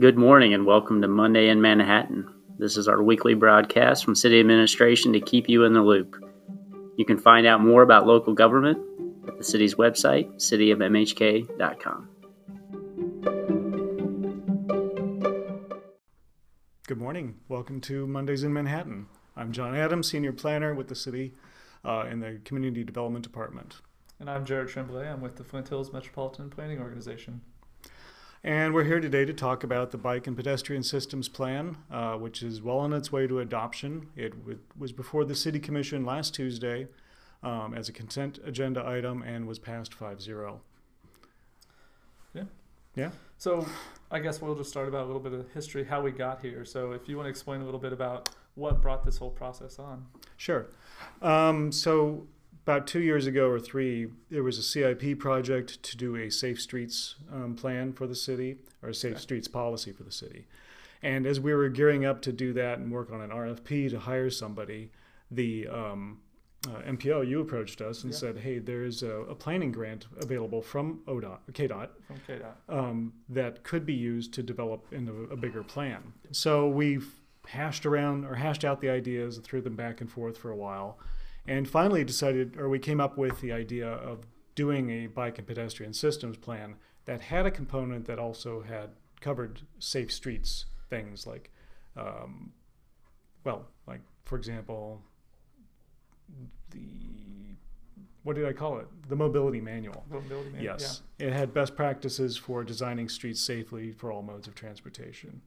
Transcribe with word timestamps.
Good 0.00 0.16
morning 0.16 0.54
and 0.54 0.64
welcome 0.64 1.02
to 1.02 1.08
Monday 1.08 1.50
in 1.50 1.60
Manhattan. 1.60 2.26
This 2.58 2.78
is 2.78 2.88
our 2.88 3.02
weekly 3.02 3.34
broadcast 3.34 4.02
from 4.02 4.14
City 4.14 4.40
Administration 4.40 5.12
to 5.12 5.20
keep 5.20 5.46
you 5.46 5.64
in 5.64 5.74
the 5.74 5.82
loop. 5.82 6.16
You 6.96 7.04
can 7.04 7.18
find 7.18 7.46
out 7.46 7.60
more 7.60 7.82
about 7.82 8.06
local 8.06 8.32
government 8.32 8.78
at 9.28 9.36
the 9.36 9.44
city's 9.44 9.74
website, 9.74 10.34
cityofmhk.com. 10.36 12.08
Good 16.86 16.98
morning. 16.98 17.34
Welcome 17.50 17.82
to 17.82 18.06
Mondays 18.06 18.42
in 18.42 18.54
Manhattan. 18.54 19.06
I'm 19.36 19.52
John 19.52 19.76
Adam, 19.76 20.02
Senior 20.02 20.32
Planner 20.32 20.74
with 20.74 20.88
the 20.88 20.94
City 20.94 21.34
uh, 21.84 22.06
in 22.10 22.20
the 22.20 22.40
Community 22.46 22.84
Development 22.84 23.22
Department. 23.22 23.82
And 24.18 24.30
I'm 24.30 24.46
Jared 24.46 24.70
Tremblay. 24.70 25.06
I'm 25.06 25.20
with 25.20 25.36
the 25.36 25.44
Flint 25.44 25.68
Hills 25.68 25.92
Metropolitan 25.92 26.48
Planning 26.48 26.80
Organization. 26.80 27.42
And 28.42 28.72
we're 28.72 28.84
here 28.84 29.00
today 29.00 29.26
to 29.26 29.34
talk 29.34 29.64
about 29.64 29.90
the 29.90 29.98
Bike 29.98 30.26
and 30.26 30.34
Pedestrian 30.34 30.82
Systems 30.82 31.28
Plan, 31.28 31.76
uh, 31.90 32.14
which 32.14 32.42
is 32.42 32.62
well 32.62 32.78
on 32.78 32.94
its 32.94 33.12
way 33.12 33.26
to 33.26 33.38
adoption. 33.40 34.06
It 34.16 34.32
was 34.78 34.92
before 34.92 35.26
the 35.26 35.34
City 35.34 35.60
Commission 35.60 36.06
last 36.06 36.34
Tuesday 36.34 36.88
um, 37.42 37.74
as 37.74 37.90
a 37.90 37.92
consent 37.92 38.38
agenda 38.42 38.86
item 38.86 39.22
and 39.22 39.46
was 39.46 39.58
passed 39.58 39.92
5 39.92 40.22
0. 40.22 40.62
Yeah. 42.32 42.44
Yeah. 42.94 43.10
So 43.36 43.66
I 44.10 44.20
guess 44.20 44.40
we'll 44.40 44.54
just 44.54 44.70
start 44.70 44.88
about 44.88 45.04
a 45.04 45.06
little 45.06 45.20
bit 45.20 45.34
of 45.34 45.52
history, 45.52 45.84
how 45.84 46.00
we 46.00 46.10
got 46.10 46.40
here. 46.40 46.64
So 46.64 46.92
if 46.92 47.10
you 47.10 47.18
want 47.18 47.26
to 47.26 47.30
explain 47.30 47.60
a 47.60 47.64
little 47.66 47.80
bit 47.80 47.92
about 47.92 48.30
what 48.54 48.80
brought 48.80 49.04
this 49.04 49.18
whole 49.18 49.30
process 49.30 49.78
on. 49.78 50.06
Sure. 50.38 50.66
Um, 51.20 51.70
so 51.70 52.26
about 52.62 52.86
two 52.86 53.00
years 53.00 53.26
ago 53.26 53.48
or 53.48 53.58
three, 53.58 54.08
there 54.30 54.42
was 54.42 54.58
a 54.58 54.62
CIP 54.62 55.18
project 55.18 55.82
to 55.82 55.96
do 55.96 56.16
a 56.16 56.30
safe 56.30 56.60
streets 56.60 57.16
um, 57.32 57.54
plan 57.54 57.92
for 57.92 58.06
the 58.06 58.14
city 58.14 58.58
or 58.82 58.90
a 58.90 58.94
safe 58.94 59.12
Okay. 59.12 59.20
streets 59.20 59.48
policy 59.48 59.92
for 59.92 60.02
the 60.02 60.12
city. 60.12 60.46
And 61.02 61.26
as 61.26 61.40
we 61.40 61.54
were 61.54 61.68
gearing 61.70 62.04
up 62.04 62.20
to 62.22 62.32
do 62.32 62.52
that 62.54 62.78
and 62.78 62.92
work 62.92 63.10
on 63.10 63.20
an 63.22 63.30
RFP 63.30 63.90
to 63.90 63.98
hire 63.98 64.28
somebody, 64.30 64.90
the 65.30 65.66
um, 65.68 66.20
uh, 66.68 66.82
MPO, 66.86 67.26
you 67.26 67.40
approached 67.40 67.80
us 67.80 68.04
and 68.04 68.12
Yeah. 68.12 68.18
said, 68.18 68.38
hey, 68.38 68.58
there's 68.58 69.02
a, 69.02 69.10
a 69.22 69.34
planning 69.34 69.72
grant 69.72 70.06
available 70.20 70.60
from 70.60 71.00
ODOT, 71.06 71.38
KDOT 71.52 71.88
From 72.06 72.16
KDOT. 72.28 72.52
um, 72.68 73.14
that 73.30 73.62
could 73.62 73.86
be 73.86 73.94
used 73.94 74.34
to 74.34 74.42
develop 74.42 74.92
into 74.92 75.26
a 75.32 75.36
bigger 75.36 75.62
plan. 75.62 76.12
So 76.32 76.68
we've 76.68 77.14
hashed 77.46 77.86
around 77.86 78.26
or 78.26 78.34
hashed 78.34 78.64
out 78.66 78.82
the 78.82 78.90
ideas 78.90 79.36
and 79.36 79.44
threw 79.44 79.62
them 79.62 79.74
back 79.76 80.02
and 80.02 80.10
forth 80.12 80.36
for 80.36 80.50
a 80.50 80.56
while, 80.56 80.98
and 81.46 81.68
finally 81.68 82.04
decided, 82.04 82.56
or 82.56 82.68
we 82.68 82.78
came 82.78 83.00
up 83.00 83.16
with 83.18 83.40
the 83.40 83.52
idea 83.52 83.88
of 83.88 84.26
doing 84.54 84.90
a 84.90 85.06
bike 85.06 85.38
and 85.38 85.46
pedestrian 85.46 85.92
systems 85.92 86.36
plan 86.36 86.76
that 87.06 87.20
had 87.22 87.46
a 87.46 87.50
component 87.50 88.06
that 88.06 88.18
also 88.18 88.62
had 88.62 88.90
covered 89.20 89.62
safe 89.78 90.10
streets 90.12 90.66
things 90.88 91.26
like, 91.26 91.50
um, 91.96 92.52
well, 93.44 93.66
like 93.86 94.00
for 94.24 94.36
example, 94.36 95.02
the 96.70 96.80
what 98.22 98.36
did 98.36 98.44
I 98.44 98.52
call 98.52 98.78
it? 98.78 98.86
The 99.08 99.16
mobility 99.16 99.60
manual. 99.62 100.04
Mobility 100.10 100.50
man- 100.50 100.62
Yes, 100.62 101.00
it 101.18 101.32
had 101.32 101.54
best 101.54 101.74
practices 101.74 102.36
for 102.36 102.62
designing 102.64 103.08
streets 103.08 103.40
safely 103.40 103.92
for 103.92 104.12
all 104.12 104.22
modes 104.22 104.46
of 104.46 104.54
transportation. 104.54 105.40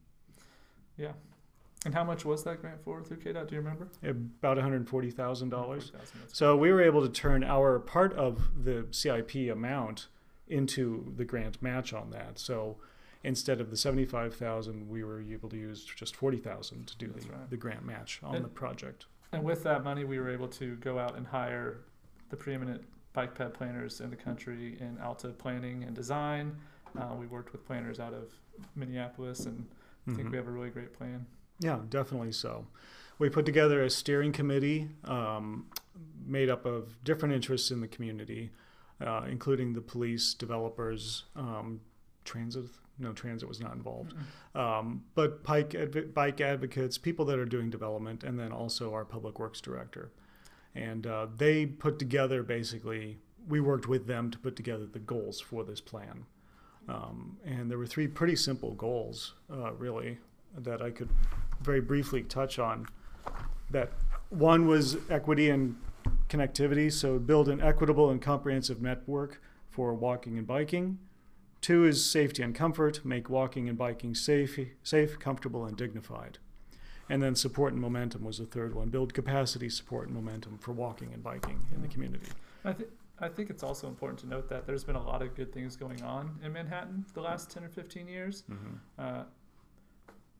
Yeah. 0.97 1.11
And 1.85 1.93
how 1.93 2.03
much 2.03 2.23
was 2.25 2.43
that 2.45 2.61
grant 2.61 2.81
for 2.83 3.01
through 3.03 3.17
KDOT? 3.17 3.47
Do 3.49 3.55
you 3.55 3.61
remember? 3.61 3.89
About 4.03 4.55
one 4.57 4.63
hundred 4.63 4.87
forty 4.87 5.11
thousand 5.11 5.49
dollars. 5.49 5.91
So 6.31 6.55
we 6.55 6.71
were 6.71 6.81
able 6.81 7.01
to 7.01 7.09
turn 7.09 7.43
our 7.43 7.79
part 7.79 8.13
of 8.13 8.63
the 8.63 8.85
CIP 8.91 9.35
amount 9.51 10.07
into 10.47 11.13
the 11.17 11.25
grant 11.25 11.61
match 11.61 11.93
on 11.93 12.11
that. 12.11 12.39
So 12.39 12.77
instead 13.23 13.59
of 13.59 13.69
the 13.69 13.77
seventy-five 13.77 14.33
thousand, 14.35 14.89
we 14.89 15.03
were 15.03 15.21
able 15.21 15.49
to 15.49 15.57
use 15.57 15.83
just 15.83 16.15
forty 16.15 16.37
thousand 16.37 16.87
to 16.87 16.97
do 16.97 17.07
That's 17.07 17.25
the, 17.25 17.31
right. 17.31 17.49
the 17.49 17.57
grant 17.57 17.85
match 17.85 18.19
on 18.23 18.35
And- 18.35 18.45
the 18.45 18.49
project. 18.49 19.05
And 19.33 19.43
with 19.43 19.63
that 19.63 19.83
money, 19.83 20.03
we 20.05 20.19
were 20.19 20.29
able 20.29 20.47
to 20.49 20.75
go 20.75 20.99
out 20.99 21.17
and 21.17 21.25
hire 21.25 21.79
the 22.29 22.35
preeminent 22.37 22.83
bike 23.13 23.33
ped 23.33 23.55
planners 23.55 23.99
in 23.99 24.11
the 24.11 24.15
country 24.15 24.77
in 24.79 24.99
Alta 25.01 25.29
planning 25.29 25.83
and 25.83 25.95
design. 25.95 26.55
Uh, 26.95 27.15
we 27.19 27.25
worked 27.25 27.51
with 27.51 27.65
planners 27.65 27.99
out 27.99 28.13
of 28.13 28.31
Minneapolis, 28.75 29.47
and 29.47 29.65
I 30.07 30.13
think 30.13 30.27
Mhm. 30.27 30.31
we 30.31 30.37
have 30.37 30.47
a 30.47 30.51
really 30.51 30.69
great 30.69 30.93
plan. 30.93 31.25
Yeah, 31.63 31.79
definitely 31.89 32.33
so. 32.33 32.67
We 33.19 33.29
put 33.29 33.45
together 33.45 33.83
a 33.83 33.89
steering 33.89 34.33
committee 34.33 34.89
um, 35.05 35.67
made 36.25 36.49
up 36.49 36.65
of 36.65 37.01
different 37.03 37.33
interests 37.33 37.71
in 37.71 37.79
the 37.79 37.87
community, 37.87 38.51
uh, 38.99 39.25
including 39.29 39.73
the 39.73 39.81
police, 39.81 40.33
developers, 40.33 41.23
um, 41.35 41.79
transit. 42.25 42.65
No, 42.99 43.13
transit 43.13 43.47
was 43.47 43.59
not 43.59 43.73
involved. 43.73 44.13
Um, 44.55 45.03
but 45.15 45.43
bike, 45.43 45.73
adv- 45.73 46.13
bike 46.13 46.41
advocates, 46.41 46.97
people 46.97 47.25
that 47.25 47.39
are 47.39 47.45
doing 47.45 47.69
development, 47.69 48.23
and 48.23 48.37
then 48.37 48.51
also 48.51 48.93
our 48.93 49.05
public 49.05 49.39
works 49.39 49.61
director. 49.61 50.11
And 50.75 51.07
uh, 51.07 51.27
they 51.35 51.65
put 51.65 51.97
together 51.97 52.43
basically, 52.43 53.17
we 53.47 53.59
worked 53.61 53.87
with 53.87 54.05
them 54.07 54.31
to 54.31 54.37
put 54.37 54.55
together 54.55 54.85
the 54.85 54.99
goals 54.99 55.39
for 55.39 55.63
this 55.63 55.81
plan. 55.81 56.25
Um, 56.89 57.37
and 57.45 57.71
there 57.71 57.77
were 57.77 57.87
three 57.87 58.07
pretty 58.07 58.35
simple 58.35 58.73
goals, 58.73 59.33
uh, 59.51 59.73
really, 59.73 60.19
that 60.57 60.81
I 60.81 60.91
could 60.91 61.09
very 61.61 61.81
briefly 61.81 62.23
touch 62.23 62.59
on. 62.59 62.87
That 63.71 63.91
one 64.29 64.67
was 64.67 64.97
equity 65.09 65.49
and 65.49 65.77
connectivity, 66.29 66.91
so 66.91 67.19
build 67.19 67.49
an 67.49 67.61
equitable 67.61 68.09
and 68.09 68.21
comprehensive 68.21 68.81
network 68.81 69.41
for 69.69 69.93
walking 69.93 70.37
and 70.37 70.45
biking. 70.45 70.99
Two 71.61 71.85
is 71.85 72.03
safety 72.03 72.43
and 72.43 72.53
comfort, 72.53 73.05
make 73.05 73.29
walking 73.29 73.69
and 73.69 73.77
biking 73.77 74.13
safe, 74.15 74.59
safe, 74.83 75.17
comfortable, 75.17 75.65
and 75.65 75.77
dignified. 75.77 76.39
And 77.09 77.21
then 77.21 77.35
support 77.35 77.73
and 77.73 77.81
momentum 77.81 78.23
was 78.23 78.37
the 78.37 78.45
third 78.45 78.75
one, 78.75 78.89
build 78.89 79.13
capacity, 79.13 79.69
support, 79.69 80.07
and 80.07 80.15
momentum 80.15 80.57
for 80.57 80.71
walking 80.71 81.13
and 81.13 81.23
biking 81.23 81.59
in 81.73 81.81
the 81.81 81.87
community. 81.87 82.27
I 82.65 82.73
think 82.73 82.89
I 83.19 83.29
think 83.29 83.49
it's 83.49 83.63
also 83.63 83.87
important 83.87 84.19
to 84.21 84.27
note 84.27 84.49
that 84.49 84.65
there's 84.65 84.83
been 84.83 84.95
a 84.95 85.03
lot 85.03 85.21
of 85.21 85.35
good 85.35 85.53
things 85.53 85.75
going 85.75 86.01
on 86.01 86.37
in 86.43 86.51
Manhattan 86.51 87.05
the 87.13 87.21
last 87.21 87.49
ten 87.51 87.63
or 87.63 87.69
fifteen 87.69 88.07
years. 88.07 88.43
Uh, 88.97 89.23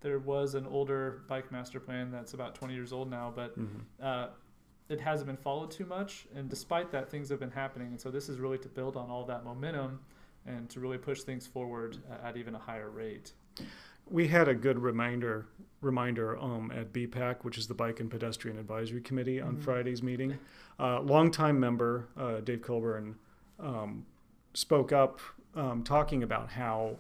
there 0.03 0.19
was 0.19 0.53
an 0.53 0.68
older 0.68 1.24
bike 1.28 1.52
master 1.52 1.80
plan 1.80 2.12
that's 2.12 2.34
about 2.34 2.53
20 2.53 2.74
years 2.75 2.94
old 2.94 3.09
now, 3.09 3.34
but 3.36 3.56
uh, 4.02 4.28
it 4.90 5.00
hasn't 5.00 5.25
been 5.28 5.38
followed 5.38 5.72
too 5.72 5.86
much. 5.86 6.28
And 6.36 6.50
despite 6.50 6.91
that, 6.91 7.09
things 7.09 7.30
have 7.30 7.40
been 7.40 7.50
happening. 7.52 7.88
And 7.88 8.00
so 8.00 8.12
this 8.12 8.30
is 8.30 8.38
really 8.40 8.58
to 8.59 8.68
build 8.69 8.96
on 8.97 9.09
all 9.09 9.25
that 9.25 9.44
momentum 9.44 10.02
and 10.46 10.69
to 10.69 10.80
really 10.80 10.97
push 10.97 11.22
things 11.22 11.47
forward 11.47 11.97
uh, 12.12 12.28
at 12.28 12.38
even 12.38 12.53
a 12.53 12.59
higher 12.59 12.90
rate. 12.90 13.31
We 14.09 14.28
had 14.28 14.47
a 14.47 14.53
good 14.53 14.78
reminder 14.78 15.47
reminder 15.80 16.38
um, 16.40 16.72
at 16.72 16.94
BPAC, 16.94 17.44
which 17.44 17.58
is 17.58 17.68
the 17.68 17.74
Bike 17.74 18.00
and 18.00 18.09
Pedestrian 18.09 18.58
Advisory 18.58 19.02
Committee, 19.02 19.41
on 19.41 19.58
Mhm. 19.58 19.62
Friday's 19.64 20.02
meeting. 20.03 20.38
Uh, 20.80 21.02
longtime 21.02 21.59
member 21.59 22.08
uh, 22.18 22.40
Dave 22.40 22.62
Colburn 22.62 23.16
um, 23.59 24.06
spoke 24.53 24.91
up, 24.94 25.20
um, 25.56 25.84
talking 25.84 26.24
about 26.24 26.50
how 26.50 26.96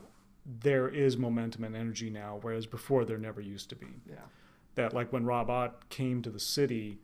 there 0.45 0.87
is 0.89 1.17
momentum 1.17 1.63
and 1.63 1.75
energy 1.75 2.09
now, 2.09 2.39
whereas 2.41 2.65
before 2.65 3.05
there 3.05 3.17
never 3.17 3.41
used 3.41 3.69
to 3.69 3.75
be. 3.75 3.87
Yeah. 4.07 4.15
That 4.75 4.93
like 4.93 5.13
when 5.13 5.25
Rob 5.25 5.49
Ott 5.49 5.89
came 5.89 6.21
to 6.21 6.29
the 6.29 6.39
city, 6.39 6.99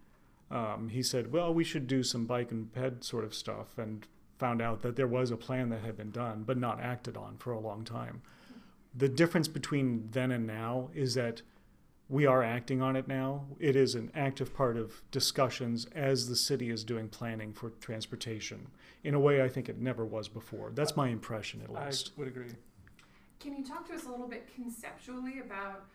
um, 0.50 0.90
he 0.90 1.04
said, 1.04 1.32
"Well, 1.32 1.54
we 1.54 1.64
should 1.64 1.88
do 1.88 2.04
some 2.04 2.26
bike 2.26 2.52
and 2.52 2.72
ped 2.74 3.04
sort 3.04 3.24
of 3.24 3.34
stuff," 3.34 3.78
and 3.78 4.08
found 4.38 4.62
out 4.62 4.82
that 4.82 4.96
there 4.96 5.08
was 5.08 5.32
a 5.32 5.38
plan 5.38 5.70
that 5.70 5.82
had 5.82 5.98
been 5.98 6.12
done 6.12 6.44
but 6.44 6.58
not 6.58 6.80
acted 6.80 7.18
on 7.18 7.38
for 7.38 7.52
a 7.52 7.60
long 7.60 7.84
time. 7.84 8.22
The 8.96 9.10
difference 9.10 9.48
between 9.48 10.10
then 10.12 10.32
and 10.32 10.48
now 10.48 10.90
is 10.94 11.14
that 11.14 11.42
we 12.08 12.26
are 12.26 12.42
acting 12.42 12.82
on 12.82 12.96
it 12.96 13.08
now. 13.08 13.46
It 13.60 13.76
is 13.76 13.94
an 13.94 14.12
active 14.16 14.56
part 14.56 14.78
of 14.78 15.04
discussions 15.12 15.86
as 15.94 16.28
the 16.28 16.36
city 16.36 16.72
is 16.72 16.84
doing 16.84 17.08
planning 17.08 17.54
for 17.54 17.70
transportation 17.70 18.68
in 19.04 19.14
a 19.14 19.20
way 19.20 19.44
I 19.44 19.50
think 19.50 19.70
it 19.70 19.80
never 19.80 20.04
was 20.04 20.28
before. 20.28 20.72
That's 20.74 20.98
my 20.98 21.10
impression, 21.10 21.62
at 21.62 21.72
least. 21.72 22.12
I 22.16 22.20
would 22.20 22.28
agree. 22.28 22.50
Can 23.40 23.56
you 23.56 23.64
talk 23.64 23.88
to 23.88 23.94
us 23.94 24.06
a 24.06 24.10
little 24.10 24.28
bit 24.28 24.48
conceptually 24.54 25.40
about 25.40 25.86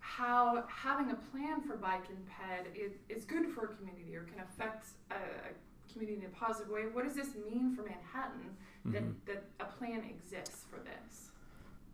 how 0.00 0.64
having 0.68 1.10
a 1.10 1.14
plan 1.14 1.60
for 1.60 1.76
bike 1.76 2.04
and 2.08 2.18
ped 2.26 2.66
is, 2.74 2.92
is 3.08 3.24
good 3.24 3.46
for 3.48 3.64
a 3.66 3.68
community 3.76 4.16
or 4.16 4.22
can 4.22 4.40
affect 4.40 4.86
a, 5.10 5.14
a 5.14 5.92
community 5.92 6.18
in 6.20 6.26
a 6.26 6.34
positive 6.34 6.72
way? 6.72 6.82
What 6.92 7.04
does 7.04 7.14
this 7.14 7.34
mean 7.48 7.74
for 7.76 7.82
Manhattan 7.82 8.56
that, 8.86 9.02
Mhm. 9.04 9.14
that 9.26 9.44
a 9.60 9.66
plan 9.66 10.02
exists 10.08 10.64
for 10.70 10.80
this? 10.80 11.30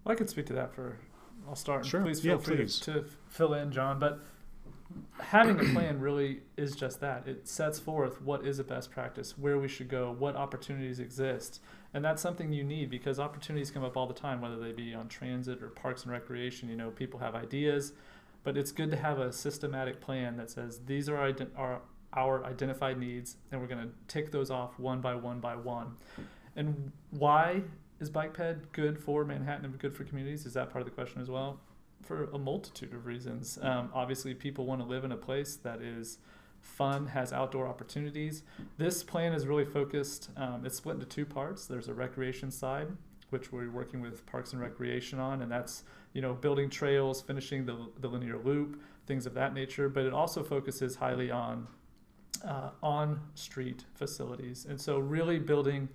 Well, 0.05 0.13
I 0.15 0.17
could 0.17 0.31
speak 0.31 0.47
to 0.47 0.53
that 0.55 0.73
for. 0.75 0.97
I'll 1.47 1.57
start. 1.57 1.85
Sure. 1.85 2.03
Please 2.03 2.25
Yeah, 2.25 2.33
feel 2.35 2.41
free 2.41 2.57
please. 2.57 2.81
to 2.81 3.05
fill 3.29 3.53
in, 3.55 3.73
John. 3.73 3.99
But 3.99 4.21
having 5.21 5.59
a 5.61 5.65
plan 5.75 6.01
really 6.01 6.43
is 6.57 6.75
just 6.75 7.01
that. 7.01 7.27
It 7.29 7.47
sets 7.49 7.79
forth 7.79 8.23
what 8.23 8.47
is 8.47 8.59
a 8.59 8.65
best 8.65 8.91
practice, 8.91 9.37
where 9.37 9.59
we 9.59 9.69
should 9.69 9.89
go, 9.89 10.13
what 10.13 10.37
opportunities 10.37 11.01
exist, 11.01 11.61
and 11.97 12.05
that's 12.05 12.21
something 12.21 12.53
you 12.53 12.63
need 12.63 12.91
because 12.91 13.19
opportunities 13.19 13.71
come 13.71 13.83
up 13.83 13.97
all 13.97 14.07
the 14.07 14.13
time, 14.13 14.43
whether 14.43 14.59
they 14.59 14.71
be 14.71 14.93
on 14.93 15.09
transit 15.09 15.63
or 15.63 15.69
parks 15.69 16.03
and 16.03 16.13
recreation. 16.13 16.69
You 16.69 16.77
know, 16.77 16.91
people 16.91 17.19
have 17.21 17.35
ideas, 17.35 17.95
but 18.45 18.59
it's 18.59 18.71
good 18.71 18.91
to 18.91 18.99
have 18.99 19.19
a 19.19 19.33
systematic 19.33 19.99
plan 19.99 20.37
that 20.37 20.51
says 20.51 20.81
these 20.85 21.09
are 21.09 21.35
are 21.57 21.81
our 22.13 22.45
identified 22.45 22.99
needs, 22.99 23.39
and 23.51 23.63
we're 23.63 23.67
going 23.67 23.81
to 23.81 23.89
tick 24.09 24.31
those 24.31 24.51
off 24.51 24.79
one 24.79 25.01
by 25.01 25.15
one 25.15 25.41
by 25.41 25.57
one. 25.57 25.97
And 26.55 26.93
why 27.13 27.63
is 27.99 28.11
bike 28.11 28.35
ped 28.35 28.73
good 28.73 28.99
for 28.99 29.25
Manhattan 29.25 29.65
and 29.65 29.79
good 29.79 29.97
for 29.97 30.05
communities? 30.05 30.45
Is 30.45 30.53
that 30.53 30.69
part 30.69 30.83
of 30.83 30.85
the 30.85 30.95
question 30.95 31.23
as 31.23 31.31
well? 31.31 31.61
For 32.03 32.25
a 32.25 32.39
multitude 32.39 32.93
of 32.93 33.07
reasons. 33.07 33.59
Um, 33.63 33.89
obviously, 33.95 34.35
people 34.35 34.67
want 34.67 34.83
to 34.83 34.87
live 34.87 35.05
in 35.05 35.13
a 35.13 35.17
place 35.17 35.57
that 35.63 35.81
is 35.81 36.19
fun, 36.67 37.07
has 37.07 37.33
outdoor 37.33 37.67
opportunities. 37.67 38.43
This 38.77 39.03
plan 39.03 39.33
is 39.33 39.47
really 39.47 39.65
focused, 39.65 40.31
um, 40.37 40.67
it's 40.67 40.77
split 40.77 40.95
into 40.95 41.07
two 41.07 41.25
parts. 41.25 41.67
There's 41.67 41.89
a 41.89 41.95
recreation 41.95 42.51
side, 42.51 42.89
which 43.31 43.53
we're 43.53 43.71
working 43.71 44.01
with 44.01 44.27
Parks 44.27 44.53
and 44.53 44.61
Recreation 44.61 45.19
on, 45.19 45.43
and 45.43 45.51
that's 45.51 45.85
you 46.13 46.23
know 46.23 46.35
building 46.35 46.69
trails, 46.69 47.23
finishing 47.23 47.65
the, 47.67 47.89
the 48.01 48.09
linear 48.09 48.39
loop, 48.39 48.81
things 49.07 49.27
of 49.27 49.35
that 49.35 49.55
nature. 49.55 49.89
But 49.89 50.05
it 50.05 50.13
also 50.13 50.43
focuses 50.43 50.97
highly 50.97 51.31
on 51.31 51.67
uh, 52.45 52.71
on 52.83 53.21
street 53.35 53.85
facilities, 53.95 54.67
and 54.69 54.81
so 54.81 54.99
really 54.99 55.39
building 55.39 55.89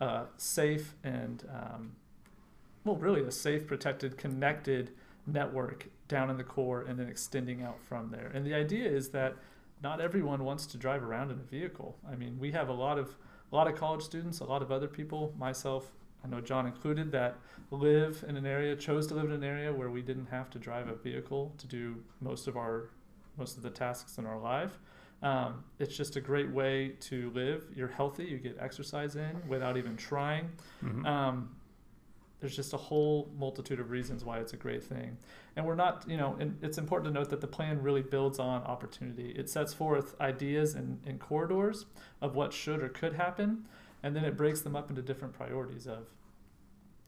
a 0.00 0.24
safe 0.36 0.94
and 1.04 1.44
um, 1.52 1.92
well, 2.84 2.96
really 2.96 3.22
a 3.22 3.30
safe, 3.30 3.66
protected, 3.66 4.16
connected 4.16 4.90
network 5.26 5.86
down 6.08 6.30
in 6.30 6.36
the 6.36 6.44
core, 6.44 6.82
and 6.82 6.98
then 6.98 7.08
extending 7.08 7.62
out 7.62 7.78
from 7.88 8.10
there. 8.10 8.30
And 8.34 8.44
the 8.44 8.54
idea 8.54 8.88
is 8.88 9.10
that 9.10 9.36
not 9.82 10.00
everyone 10.00 10.44
wants 10.44 10.66
to 10.66 10.76
drive 10.78 11.02
around 11.02 11.30
in 11.30 11.38
a 11.38 11.42
vehicle. 11.42 11.96
I 12.10 12.14
mean, 12.16 12.38
we 12.38 12.52
have 12.52 12.68
a 12.68 12.72
lot 12.72 12.98
of 12.98 13.16
a 13.52 13.56
lot 13.56 13.66
of 13.66 13.74
college 13.76 14.02
students, 14.02 14.40
a 14.40 14.44
lot 14.44 14.62
of 14.62 14.70
other 14.70 14.86
people, 14.86 15.34
myself, 15.36 15.90
I 16.24 16.28
know 16.28 16.40
John 16.40 16.66
included, 16.66 17.10
that 17.12 17.36
live 17.72 18.24
in 18.28 18.36
an 18.36 18.46
area, 18.46 18.76
chose 18.76 19.08
to 19.08 19.14
live 19.14 19.24
in 19.24 19.32
an 19.32 19.42
area 19.42 19.72
where 19.72 19.90
we 19.90 20.02
didn't 20.02 20.26
have 20.26 20.50
to 20.50 20.58
drive 20.60 20.88
a 20.88 20.94
vehicle 20.94 21.52
to 21.58 21.66
do 21.66 21.96
most 22.20 22.46
of 22.46 22.56
our 22.56 22.90
most 23.36 23.56
of 23.56 23.62
the 23.62 23.70
tasks 23.70 24.18
in 24.18 24.26
our 24.26 24.38
life. 24.38 24.78
Um, 25.22 25.64
it's 25.78 25.96
just 25.96 26.16
a 26.16 26.20
great 26.20 26.50
way 26.50 26.92
to 27.00 27.30
live. 27.34 27.64
You're 27.74 27.88
healthy. 27.88 28.24
You 28.24 28.38
get 28.38 28.56
exercise 28.60 29.16
in 29.16 29.36
without 29.48 29.76
even 29.76 29.96
trying. 29.96 30.50
Mhm. 30.82 31.06
Um, 31.06 31.56
there's 32.40 32.56
just 32.56 32.72
a 32.72 32.76
whole 32.78 33.30
multitude 33.38 33.78
of 33.80 33.90
reasons 33.90 34.24
why 34.24 34.38
it's 34.38 34.52
a 34.52 34.56
great 34.56 34.82
thing. 34.82 35.16
And 35.56 35.66
we're 35.66 35.74
not, 35.74 36.04
you 36.08 36.16
know, 36.16 36.36
and 36.40 36.58
it's 36.62 36.78
important 36.78 37.12
to 37.12 37.20
note 37.20 37.28
that 37.30 37.40
the 37.40 37.46
plan 37.46 37.82
really 37.82 38.02
builds 38.02 38.38
on 38.38 38.62
opportunity. 38.62 39.30
It 39.36 39.50
sets 39.50 39.74
forth 39.74 40.18
ideas 40.20 40.74
and, 40.74 41.00
and 41.06 41.20
corridors 41.20 41.86
of 42.20 42.34
what 42.34 42.52
should 42.52 42.82
or 42.82 42.88
could 42.88 43.14
happen, 43.14 43.66
and 44.02 44.16
then 44.16 44.24
it 44.24 44.36
breaks 44.36 44.62
them 44.62 44.74
up 44.74 44.88
into 44.88 45.02
different 45.02 45.34
priorities 45.34 45.86
of, 45.86 46.08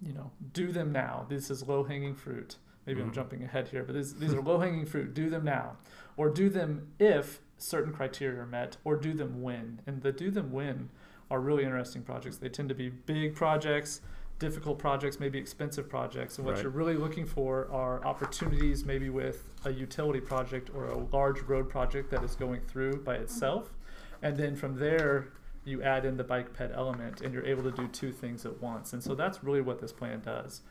you 0.00 0.12
know, 0.12 0.30
do 0.52 0.70
them 0.70 0.92
now. 0.92 1.26
This 1.28 1.50
is 1.50 1.66
low 1.66 1.84
hanging 1.84 2.14
fruit. 2.14 2.56
Maybe 2.86 3.00
I'm 3.00 3.10
Mhm. 3.10 3.14
jumping 3.14 3.42
ahead 3.44 3.68
here, 3.68 3.84
but 3.84 3.94
these, 3.94 4.16
these 4.16 4.34
are 4.34 4.42
low 4.42 4.58
hanging 4.58 4.84
fruit. 4.86 5.14
Do 5.14 5.30
them 5.30 5.44
now. 5.44 5.76
Or 6.16 6.28
do 6.28 6.48
them 6.50 6.88
if 6.98 7.40
certain 7.56 7.92
criteria 7.92 8.40
are 8.40 8.46
met, 8.46 8.76
or 8.84 8.96
do 8.96 9.14
them 9.14 9.40
when. 9.40 9.80
And 9.86 10.02
the 10.02 10.10
do 10.12 10.30
them 10.32 10.50
when 10.52 10.90
are 11.30 11.40
really 11.40 11.62
interesting 11.62 12.02
projects. 12.02 12.36
They 12.38 12.48
tend 12.48 12.68
to 12.68 12.74
be 12.74 12.88
big 12.90 13.34
projects, 13.36 14.00
difficult 14.42 14.76
projects, 14.76 15.20
maybe 15.20 15.38
expensive 15.38 15.88
projects. 15.88 16.36
And 16.36 16.44
what 16.44 16.54
Right. 16.56 16.64
you're 16.64 16.72
really 16.72 16.96
looking 16.96 17.24
for 17.24 17.70
are 17.70 18.04
opportunities, 18.04 18.84
maybe 18.84 19.08
with 19.08 19.48
a 19.64 19.70
utility 19.70 20.20
project 20.20 20.68
or 20.74 20.86
a 20.86 20.98
large 20.98 21.40
road 21.42 21.68
project 21.68 22.10
that 22.10 22.24
is 22.24 22.34
going 22.34 22.60
through 22.62 23.04
by 23.04 23.14
itself. 23.14 23.72
And 24.20 24.36
then 24.36 24.56
from 24.56 24.74
there, 24.74 25.28
you 25.64 25.80
add 25.80 26.04
in 26.04 26.16
the 26.16 26.24
bike 26.24 26.52
ped 26.54 26.72
element, 26.74 27.20
and 27.20 27.32
you're 27.32 27.46
able 27.46 27.62
to 27.62 27.70
do 27.70 27.86
two 27.86 28.10
things 28.10 28.44
at 28.44 28.60
once. 28.60 28.92
And 28.92 29.00
so 29.00 29.14
that's 29.14 29.44
really 29.44 29.60
what 29.60 29.78
this 29.78 29.92
plan 29.92 30.20
does. 30.20 30.62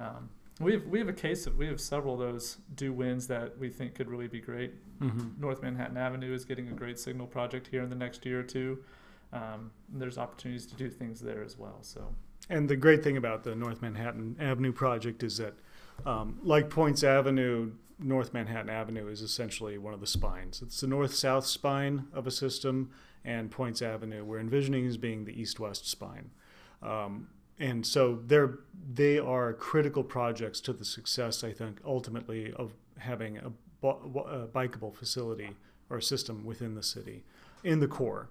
Um, 0.00 0.30
we 0.58 0.72
have 0.72 0.86
we 0.86 0.98
have 0.98 1.08
a 1.08 1.12
case 1.28 1.46
of 1.46 1.58
we 1.58 1.66
have 1.66 1.80
several 1.82 2.14
of 2.14 2.20
those 2.20 2.56
do 2.74 2.92
wins 2.94 3.26
that 3.26 3.58
we 3.58 3.68
think 3.68 3.94
could 3.94 4.08
really 4.08 4.26
be 4.26 4.40
great. 4.40 4.72
Mhm. 5.00 5.38
North 5.38 5.60
Manhattan 5.62 5.98
Avenue 5.98 6.32
is 6.32 6.46
getting 6.46 6.68
a 6.68 6.72
great 6.72 6.98
signal 6.98 7.26
project 7.26 7.66
here 7.68 7.82
in 7.82 7.90
the 7.90 7.94
next 8.06 8.24
year 8.24 8.40
or 8.40 8.42
two. 8.42 8.82
Um, 9.34 9.70
and 9.92 10.00
there's 10.00 10.16
opportunities 10.16 10.64
to 10.66 10.74
do 10.74 10.88
things 10.88 11.20
there 11.20 11.42
as 11.44 11.58
well. 11.58 11.82
So 11.82 12.14
And 12.50 12.68
the 12.68 12.76
great 12.76 13.04
thing 13.04 13.16
about 13.16 13.44
the 13.44 13.54
North 13.54 13.82
Manhattan 13.82 14.36
Avenue 14.40 14.72
project 14.72 15.22
is 15.22 15.36
that, 15.36 15.54
um, 16.06 16.38
like 16.42 16.70
Poyntz 16.70 17.04
Avenue, 17.04 17.72
North 17.98 18.32
Manhattan 18.32 18.70
Avenue 18.70 19.08
is 19.08 19.20
essentially 19.20 19.76
one 19.76 19.92
of 19.92 20.00
the 20.00 20.06
spines. 20.06 20.62
It's 20.62 20.80
the 20.80 20.86
north 20.86 21.14
south 21.14 21.46
spine 21.46 22.06
of 22.12 22.26
a 22.26 22.30
system, 22.30 22.90
and 23.24 23.50
Poyntz 23.50 23.82
Avenue 23.82 24.24
we're 24.24 24.38
envisioning 24.38 24.86
as 24.86 24.96
being 24.96 25.24
the 25.24 25.38
east 25.38 25.60
west 25.60 25.88
spine. 25.88 26.30
Um, 26.82 27.28
and 27.58 27.84
so 27.84 28.20
they're 28.24 28.60
they 28.94 29.18
are 29.18 29.52
critical 29.52 30.04
projects 30.04 30.60
to 30.60 30.72
the 30.72 30.84
success, 30.84 31.42
I 31.42 31.52
think, 31.52 31.80
ultimately 31.84 32.52
of 32.52 32.72
having 32.98 33.38
a, 33.38 33.52
a 33.82 34.46
bikeable 34.46 34.94
facility 34.94 35.50
or 35.90 36.00
system 36.00 36.44
within 36.44 36.76
the 36.76 36.82
city, 36.82 37.24
in 37.64 37.80
the 37.80 37.88
core 37.88 38.30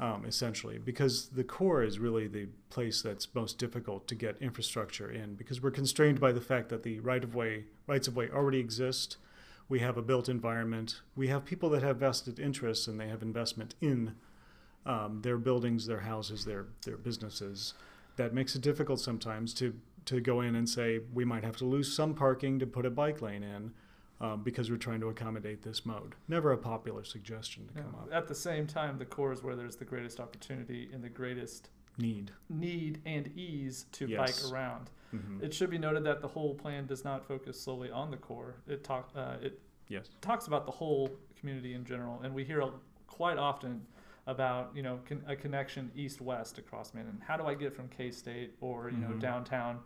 um, 0.00 0.24
essentially, 0.24 0.78
because 0.78 1.28
the 1.28 1.44
core 1.44 1.82
is 1.82 1.98
really 1.98 2.26
the 2.26 2.48
place 2.70 3.02
that's 3.02 3.34
most 3.34 3.58
difficult 3.58 4.08
to 4.08 4.14
get 4.14 4.40
infrastructure 4.40 5.10
in, 5.10 5.34
because 5.34 5.62
we're 5.62 5.70
constrained 5.70 6.18
by 6.18 6.32
the 6.32 6.40
fact 6.40 6.70
that 6.70 6.82
the 6.82 7.00
right 7.00 7.22
of 7.22 7.34
way 7.34 7.64
rights 7.86 8.08
of 8.08 8.16
way 8.16 8.30
already 8.30 8.58
exist. 8.58 9.18
We 9.68 9.80
have 9.80 9.96
a 9.96 10.02
built 10.02 10.28
environment. 10.28 11.00
We 11.14 11.28
have 11.28 11.44
people 11.44 11.68
that 11.70 11.82
have 11.82 11.98
vested 11.98 12.40
interests 12.40 12.88
and 12.88 12.98
they 12.98 13.06
have 13.06 13.22
investment 13.22 13.76
in 13.80 14.16
um, 14.84 15.20
their 15.22 15.38
buildings, 15.38 15.86
their 15.86 16.00
houses, 16.00 16.44
their 16.46 16.66
their 16.84 16.96
businesses. 16.96 17.74
That 18.16 18.34
makes 18.34 18.56
it 18.56 18.62
difficult 18.62 19.00
sometimes 19.00 19.52
to 19.54 19.74
to 20.06 20.20
go 20.20 20.40
in 20.40 20.56
and 20.56 20.68
say 20.68 21.00
we 21.12 21.26
might 21.26 21.44
have 21.44 21.56
to 21.58 21.66
lose 21.66 21.94
some 21.94 22.14
parking 22.14 22.58
to 22.58 22.66
put 22.66 22.86
a 22.86 22.90
bike 22.90 23.20
lane 23.20 23.42
in. 23.42 23.72
Um, 24.22 24.42
because 24.42 24.70
we're 24.70 24.76
trying 24.76 25.00
to 25.00 25.08
accommodate 25.08 25.62
this 25.62 25.86
mode. 25.86 26.14
Never 26.28 26.52
a 26.52 26.58
popular 26.58 27.04
suggestion 27.04 27.66
to 27.68 27.72
yeah. 27.76 27.82
come 27.84 27.94
up. 27.94 28.08
at 28.12 28.28
the 28.28 28.34
same 28.34 28.66
time, 28.66 28.98
the 28.98 29.06
core 29.06 29.32
is 29.32 29.42
where 29.42 29.56
there's 29.56 29.76
the 29.76 29.86
greatest 29.86 30.20
opportunity 30.20 30.90
and 30.92 31.02
the 31.02 31.08
greatest 31.08 31.70
Need. 31.96 32.30
need 32.50 33.00
and 33.06 33.28
ease 33.34 33.86
to 33.92 34.06
Yes. 34.06 34.42
bike 34.42 34.52
around. 34.52 34.90
Mhm. 35.14 35.42
It 35.42 35.54
should 35.54 35.70
be 35.70 35.78
noted 35.78 36.04
that 36.04 36.20
the 36.20 36.28
whole 36.28 36.54
plan 36.54 36.84
does 36.86 37.02
not 37.02 37.24
focus 37.24 37.58
solely 37.58 37.90
on 37.90 38.10
the 38.10 38.18
core. 38.18 38.56
It 38.66 38.84
talk 38.84 39.10
uh, 39.16 39.38
it 39.40 39.58
Yes. 39.88 40.10
talks 40.20 40.46
about 40.48 40.66
the 40.66 40.72
whole 40.72 41.16
community 41.36 41.72
in 41.72 41.86
general, 41.86 42.20
and 42.20 42.34
we 42.34 42.44
hear 42.44 42.60
a- 42.60 42.72
quite 43.06 43.38
often 43.38 43.86
about 44.26 44.76
you 44.76 44.82
know 44.82 45.00
con- 45.06 45.24
a 45.26 45.34
connection 45.34 45.90
east 45.94 46.20
west 46.20 46.58
across 46.58 46.92
Manhattan. 46.92 47.20
How 47.22 47.38
do 47.38 47.44
I 47.46 47.54
get 47.54 47.72
from 47.74 47.88
K 47.88 48.10
State 48.10 48.54
or 48.60 48.90
you 48.90 48.98
know 48.98 49.08
Mhm. 49.12 49.20
downtown 49.20 49.80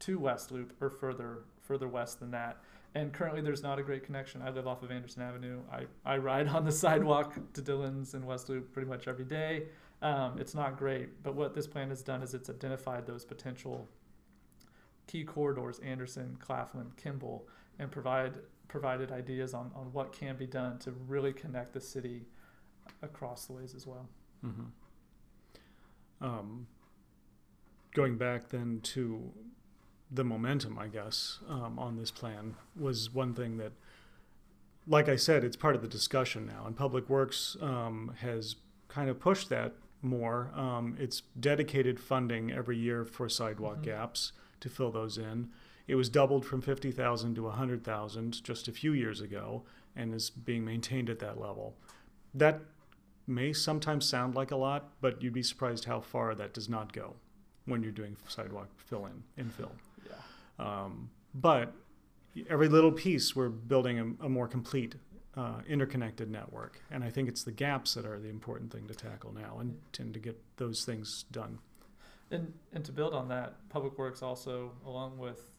to 0.00 0.18
West 0.18 0.52
Loop 0.52 0.74
or 0.82 0.90
further 0.90 1.44
further 1.62 1.88
west 1.88 2.20
than 2.20 2.30
that? 2.32 2.58
And 2.94 3.12
currently, 3.12 3.40
there's 3.42 3.62
not 3.62 3.78
a 3.78 3.82
great 3.82 4.02
connection. 4.04 4.42
I 4.42 4.50
live 4.50 4.66
off 4.66 4.82
of 4.82 4.90
Anderson 4.90 5.22
Avenue. 5.22 5.60
I, 5.70 5.84
I 6.04 6.16
ride 6.16 6.48
on 6.48 6.64
the 6.64 6.72
sidewalk 6.84 7.38
to 7.52 7.60
Dillon's 7.60 8.14
and 8.14 8.24
West 8.24 8.48
Loop 8.48 8.72
pretty 8.72 8.88
much 8.88 9.06
every 9.06 9.24
day. 9.24 9.64
Um, 10.00 10.38
it's 10.38 10.54
not 10.54 10.78
great, 10.78 11.22
but 11.22 11.34
what 11.34 11.54
this 11.54 11.66
plan 11.66 11.90
has 11.90 12.02
done 12.02 12.22
is 12.22 12.32
it's 12.32 12.48
identified 12.48 13.06
those 13.06 13.24
potential 13.24 13.88
key 15.06 15.24
corridors 15.24 15.80
Anderson, 15.80 16.36
Claflin, 16.40 16.92
Kimball, 16.96 17.48
and 17.78 17.90
provide 17.90 18.34
provided 18.68 19.10
ideas 19.10 19.54
on, 19.54 19.70
on 19.74 19.90
what 19.92 20.12
can 20.12 20.36
be 20.36 20.46
done 20.46 20.78
to 20.78 20.92
really 21.08 21.32
connect 21.32 21.72
the 21.72 21.80
city 21.80 22.26
across 23.02 23.46
the 23.46 23.54
ways 23.54 23.74
as 23.74 23.86
well. 23.86 24.06
Mhm. 24.44 24.66
Um, 26.20 26.66
going 27.94 28.18
back 28.18 28.50
then 28.50 28.80
to 28.82 29.32
the 30.10 30.24
momentum, 30.24 30.78
I 30.78 30.88
guess, 30.88 31.38
um, 31.48 31.78
on 31.78 31.96
this 31.96 32.10
plan 32.10 32.54
was 32.78 33.12
one 33.12 33.34
thing 33.34 33.58
that, 33.58 33.72
like 34.86 35.08
I 35.08 35.16
said, 35.16 35.44
it's 35.44 35.56
part 35.56 35.74
of 35.76 35.82
the 35.82 35.88
discussion 35.88 36.46
now, 36.46 36.64
and 36.66 36.76
Public 36.76 37.08
Works 37.08 37.56
um, 37.60 38.14
has 38.20 38.56
kind 38.88 39.10
of 39.10 39.20
pushed 39.20 39.48
that 39.50 39.74
more. 40.00 40.50
Um, 40.54 40.96
it's 40.98 41.22
dedicated 41.38 42.00
funding 42.00 42.50
every 42.52 42.78
year 42.78 43.04
for 43.04 43.28
sidewalk 43.28 43.78
Mhm. 43.78 43.82
gaps 43.82 44.32
to 44.60 44.68
fill 44.70 44.90
those 44.90 45.18
in. 45.18 45.50
It 45.86 45.94
was 45.96 46.08
doubled 46.08 46.44
from 46.46 46.60
50,000 46.62 47.34
to 47.34 47.46
100,000 47.46 48.42
just 48.44 48.68
a 48.68 48.72
few 48.72 48.92
years 48.92 49.20
ago 49.20 49.64
and 49.96 50.14
is 50.14 50.30
being 50.30 50.64
maintained 50.64 51.10
at 51.10 51.18
that 51.18 51.38
level. 51.40 51.76
That 52.34 52.60
may 53.26 53.52
sometimes 53.52 54.06
sound 54.06 54.34
like 54.34 54.50
a 54.50 54.56
lot, 54.56 54.92
but 55.00 55.22
you'd 55.22 55.32
be 55.34 55.42
surprised 55.42 55.84
how 55.84 56.00
far 56.00 56.34
that 56.34 56.54
does 56.54 56.68
not 56.68 56.92
go 56.92 57.16
when 57.66 57.82
you're 57.82 57.92
doing 57.92 58.16
sidewalk 58.28 58.68
fill 58.78 59.06
in, 59.06 59.22
infill. 59.36 59.70
Yeah. 59.70 59.97
Um, 60.58 61.10
but 61.34 61.72
every 62.48 62.68
little 62.68 62.92
piece, 62.92 63.34
we're 63.34 63.48
building 63.48 64.16
a, 64.20 64.26
a 64.26 64.28
more 64.28 64.48
complete, 64.48 64.94
uh, 65.36 65.60
interconnected 65.68 66.30
network. 66.30 66.80
And 66.90 67.04
I 67.04 67.10
think 67.10 67.28
it's 67.28 67.44
the 67.44 67.52
gaps 67.52 67.94
that 67.94 68.04
are 68.04 68.18
the 68.18 68.28
important 68.28 68.72
thing 68.72 68.86
to 68.88 68.94
tackle 68.94 69.32
now 69.32 69.58
and 69.60 69.78
tend 69.92 70.14
to 70.14 70.20
get 70.20 70.40
those 70.56 70.84
things 70.84 71.24
done. 71.30 71.58
And 72.30 72.52
and 72.72 72.84
to 72.84 72.92
build 72.92 73.14
on 73.14 73.28
that, 73.28 73.68
Public 73.70 73.96
Works 73.98 74.22
also, 74.22 74.72
along 74.84 75.16
with 75.16 75.50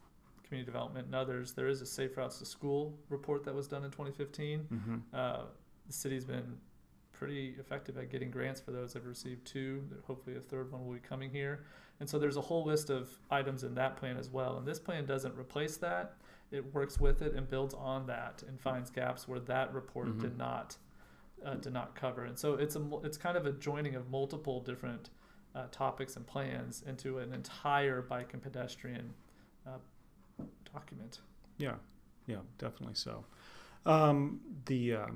community 0.43 0.71
development 0.71 1.07
and 1.07 1.15
others, 1.15 1.53
there 1.53 1.67
is 1.67 1.81
a 1.81 1.85
Safe 1.85 2.15
Routes 2.17 2.39
to 2.39 2.45
School 2.45 2.97
report 3.09 3.43
that 3.45 3.55
was 3.55 3.67
done 3.67 3.83
in 3.83 3.91
2015. 3.91 4.67
Mm-hmm. 4.71 4.95
Uh, 5.13 5.41
the 5.87 5.93
city's 5.93 6.25
been 6.25 6.57
pretty 7.19 7.53
effective 7.59 7.97
at 7.97 8.09
getting 8.09 8.31
grants 8.31 8.61
for 8.61 8.71
those. 8.71 8.95
I've 8.95 9.05
received 9.05 9.45
two. 9.45 9.83
Hopefully, 10.07 10.37
a 10.37 10.39
third 10.39 10.71
one 10.71 10.85
will 10.87 10.93
be 10.93 10.99
coming 10.99 11.29
here. 11.29 11.65
And 11.99 12.09
so 12.09 12.17
there's 12.17 12.37
a 12.37 12.41
whole 12.41 12.63
list 12.63 12.89
of 12.89 13.09
items 13.29 13.63
in 13.65 13.75
that 13.75 13.97
plan 13.97 14.15
as 14.15 14.29
well. 14.29 14.57
And 14.57 14.65
this 14.65 14.79
plan 14.79 15.05
doesn't 15.05 15.35
replace 15.37 15.75
that. 15.77 16.13
It 16.49 16.73
works 16.73 16.97
with 16.97 17.21
it 17.21 17.33
and 17.35 17.47
builds 17.49 17.73
on 17.73 18.07
that 18.07 18.41
and 18.47 18.57
finds 18.59 18.89
gaps 18.89 19.27
where 19.27 19.41
that 19.41 19.73
report 19.73 20.07
Mhm. 20.07 20.21
did 20.21 20.37
not 20.37 20.77
uh, 21.45 21.55
did 21.55 21.71
not 21.71 21.95
cover. 21.95 22.25
And 22.25 22.37
so 22.37 22.55
it's 22.55 22.75
a 22.75 22.81
it's 23.03 23.17
kind 23.17 23.37
of 23.37 23.45
a 23.45 23.51
joining 23.53 23.95
of 23.95 24.09
multiple 24.09 24.59
different 24.61 25.09
uh, 25.55 25.67
topics 25.71 26.15
and 26.17 26.25
plans 26.27 26.83
into 26.85 27.17
an 27.19 27.33
entire 27.33 28.01
bike 28.01 28.33
and 28.33 28.41
pedestrian 28.41 29.13
uh, 29.67 29.77
document. 30.73 31.21
Yeah, 31.57 31.75
yeah, 32.27 32.37
definitely 32.57 32.95
so. 32.95 33.25
Um, 33.85 34.41
the 34.65 34.93
uh, 34.95 35.07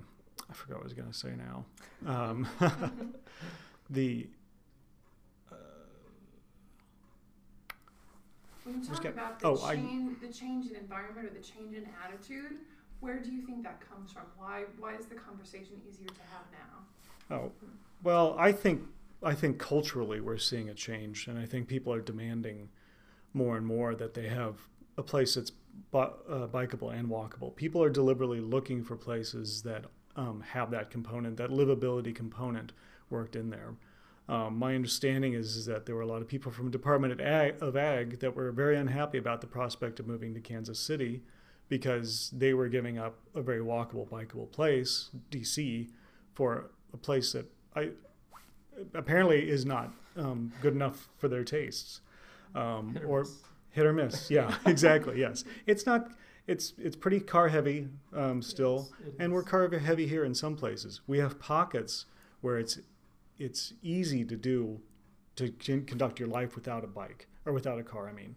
I 0.53 0.55
forgot 0.55 0.75
what 0.77 0.81
I 0.81 0.83
was 0.83 0.93
going 0.93 1.12
to 1.12 1.17
say 1.17 1.31
now. 1.36 1.65
Um, 2.05 2.48
the 3.89 4.27
uh, 5.51 5.55
When 8.63 8.75
you 8.75 8.81
talk 8.81 9.00
about 9.05 9.39
the 9.39 9.48
oh, 9.48 9.60
I- 9.63 9.75
change, 9.75 10.19
the 10.22 10.27
change 10.33 10.69
in 10.69 10.75
environment 10.75 11.27
or 11.27 11.31
the 11.31 11.43
change 11.43 11.75
in 11.75 11.86
attitude, 12.05 12.57
where 13.00 13.19
do 13.19 13.31
you 13.31 13.41
think 13.41 13.63
that 13.63 13.81
comes 13.81 14.12
from? 14.12 14.24
Why 14.38 14.63
why 14.79 14.93
is 14.95 15.05
the 15.07 15.15
conversation 15.15 15.81
easier 15.88 16.07
to 16.07 16.22
have 16.31 16.45
now? 16.51 17.36
Oh, 17.36 17.51
well, 18.03 18.36
I 18.38 18.51
think 18.51 18.81
I 19.24 19.33
think 19.33 19.57
culturally 19.57 20.19
we're 20.22 20.38
seeing 20.38 20.69
a 20.69 20.74
change, 20.74 21.27
and 21.27 21.38
I 21.39 21.45
think 21.45 21.67
people 21.67 21.93
are 21.93 22.01
demanding 22.01 22.69
more 23.33 23.57
and 23.57 23.65
more 23.65 23.95
that 23.95 24.13
they 24.13 24.27
have 24.27 24.55
a 24.98 25.03
place 25.03 25.36
that's 25.36 25.51
bi- 25.91 26.12
uh, 26.29 26.48
bikeable 26.48 26.93
and 26.98 27.10
walkable. 27.10 27.55
People 27.55 27.83
are 27.83 27.89
deliberately 27.89 28.41
looking 28.41 28.83
for 28.83 28.95
places 28.95 29.63
that 29.63 29.86
um, 30.15 30.43
have 30.51 30.72
that 30.72 30.89
component, 30.89 31.38
that 31.38 31.50
livability 31.50 32.13
component, 32.13 32.74
worked 33.10 33.36
in 33.36 33.50
there. 33.50 33.75
Um, 34.29 34.58
my 34.58 34.74
understanding 34.74 35.34
is, 35.34 35.55
is 35.55 35.65
that 35.65 35.86
there 35.86 35.96
were 35.96 36.01
a 36.01 36.08
lot 36.08 36.22
of 36.22 36.27
people 36.27 36.51
from 36.51 36.72
Department 36.72 37.12
of 37.12 37.20
Ag, 37.20 37.55
of 37.62 37.75
Ag 37.75 38.20
that 38.20 38.36
were 38.36 38.51
very 38.51 38.77
unhappy 38.77 39.17
about 39.17 39.41
the 39.41 39.48
prospect 39.48 40.00
of 40.00 40.08
moving 40.08 40.34
to 40.34 40.39
Kansas 40.39 40.79
City 40.79 41.22
because 41.67 42.32
they 42.34 42.53
were 42.53 42.70
giving 42.70 42.98
up 42.98 43.17
a 43.36 43.41
very 43.41 43.60
walkable, 43.60 44.08
bikeable 44.08 44.50
place, 44.51 45.10
DC, 45.32 45.89
for 46.34 46.72
a 46.93 46.98
place 46.98 47.34
that 47.34 47.46
I 47.75 47.89
apparently 48.93 49.50
is 49.50 49.65
not 49.65 49.91
um, 50.17 50.53
good 50.62 50.74
enough 50.74 51.10
for 51.17 51.27
their 51.27 51.43
tastes, 51.43 52.01
um, 52.55 52.93
Hit 52.93 53.03
or 53.03 53.22
or 53.22 53.25
hit 53.72 53.86
or 53.86 53.93
miss. 53.93 54.29
Yeah, 54.29 54.55
exactly. 54.65 55.20
Yes, 55.20 55.43
it's 55.65 55.86
not. 55.86 56.12
It's 56.45 56.73
it's 56.77 56.95
pretty 56.95 57.19
car 57.19 57.47
heavy 57.47 57.88
um, 58.13 58.41
still, 58.41 58.89
it 59.05 59.13
and 59.19 59.31
we're 59.33 59.43
car 59.43 59.69
heavy 59.77 60.07
here 60.07 60.25
in 60.25 60.35
some 60.35 60.55
places. 60.55 61.01
We 61.07 61.19
have 61.19 61.39
pockets 61.39 62.05
where 62.41 62.57
it's 62.57 62.79
it's 63.38 63.73
easy 63.81 64.25
to 64.25 64.35
do 64.35 64.81
to 65.38 65.51
con- 65.65 65.85
conduct 65.85 66.19
your 66.19 66.27
life 66.29 66.55
without 66.55 66.83
a 66.83 66.88
bike 66.88 67.27
or 67.45 67.53
without 67.53 67.79
a 67.79 67.83
car. 67.83 68.09
I 68.09 68.13
mean. 68.13 68.35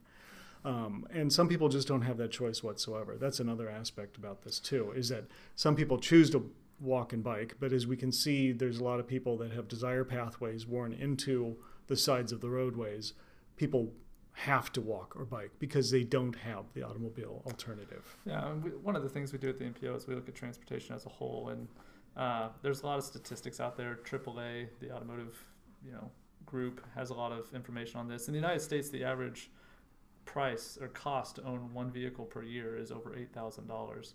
Um, 0.64 1.06
and 1.12 1.32
some 1.32 1.48
people 1.48 1.68
just 1.68 1.86
don't 1.86 2.02
have 2.02 2.18
that 2.18 2.32
choice 2.32 2.60
whatsoever. 2.60 3.16
That's 3.16 3.38
another 3.38 3.70
aspect 3.70 4.16
about 4.16 4.42
this 4.42 4.58
too, 4.58 4.92
is 4.96 5.08
that 5.10 5.26
some 5.54 5.76
people 5.76 5.96
choose 5.96 6.28
to 6.30 6.50
walk 6.80 7.12
and 7.12 7.22
bike, 7.22 7.54
but 7.60 7.72
as 7.72 7.86
we 7.86 7.96
can 7.96 8.10
see, 8.10 8.50
there's 8.50 8.78
a 8.78 8.84
lot 8.84 8.98
of 8.98 9.06
people 9.06 9.36
that 9.38 9.52
have 9.52 9.68
desire 9.68 10.04
pathways 10.04 10.66
worn 10.66 10.92
into 10.92 11.56
the 11.86 11.96
sides 11.96 12.32
of 12.32 12.40
the 12.40 12.50
roadways. 12.50 13.12
People 13.56 13.92
have 14.36 14.70
to 14.70 14.80
walk 14.82 15.16
or 15.16 15.24
bike 15.24 15.50
because 15.58 15.90
they 15.90 16.04
don't 16.04 16.36
have 16.36 16.64
the 16.74 16.82
automobile 16.82 17.42
alternative. 17.46 18.04
Yeah, 18.26 18.50
and 18.50 18.62
we, 18.62 18.70
one 18.70 18.94
of 18.94 19.02
the 19.02 19.08
things 19.08 19.32
we 19.32 19.38
do 19.38 19.48
at 19.48 19.58
the 19.58 19.64
MPO 19.64 19.96
is 19.96 20.06
we 20.06 20.14
look 20.14 20.28
at 20.28 20.34
transportation 20.34 20.94
as 20.94 21.06
a 21.06 21.08
whole, 21.08 21.48
and 21.48 21.66
uh, 22.18 22.48
there's 22.62 22.82
a 22.82 22.86
lot 22.86 22.98
of 22.98 23.04
statistics 23.04 23.60
out 23.60 23.76
there. 23.78 23.98
AAA, 24.04 24.68
the 24.80 24.90
automotive, 24.92 25.34
you 25.84 25.92
know, 25.92 26.10
group 26.44 26.82
has 26.94 27.08
a 27.10 27.14
lot 27.14 27.32
of 27.32 27.46
information 27.54 27.98
on 27.98 28.08
this. 28.08 28.28
In 28.28 28.32
the 28.34 28.38
United 28.38 28.60
States, 28.60 28.90
the 28.90 29.02
average 29.04 29.50
price 30.26 30.76
or 30.82 30.88
cost 30.88 31.36
to 31.36 31.42
own 31.44 31.72
one 31.72 31.90
vehicle 31.90 32.26
per 32.26 32.42
year 32.42 32.76
is 32.76 32.92
over 32.92 33.16
eight 33.16 33.32
thousand 33.32 33.66
dollars. 33.68 34.14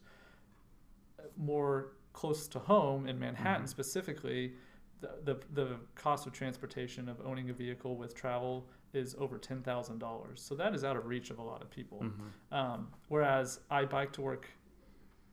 More 1.37 1.93
close 2.13 2.47
to 2.49 2.59
home 2.59 3.07
in 3.07 3.17
Manhattan 3.17 3.65
Mhm. 3.65 3.69
specifically, 3.69 4.53
the, 4.99 5.09
the 5.23 5.39
the 5.53 5.77
cost 5.95 6.27
of 6.27 6.33
transportation 6.33 7.09
of 7.09 7.19
owning 7.25 7.49
a 7.49 7.53
vehicle 7.53 7.95
with 7.95 8.13
travel 8.13 8.67
is 8.93 9.15
over 9.19 9.37
ten 9.37 9.61
thousand 9.61 9.99
dollars. 9.99 10.41
So 10.41 10.55
that 10.55 10.73
is 10.75 10.83
out 10.83 10.97
of 10.97 11.05
reach 11.05 11.29
of 11.29 11.39
a 11.39 11.43
lot 11.43 11.61
of 11.61 11.69
people. 11.69 12.05
Um, 12.51 12.87
whereas 13.07 13.59
I 13.69 13.85
bike 13.85 14.11
to 14.13 14.21
work 14.21 14.47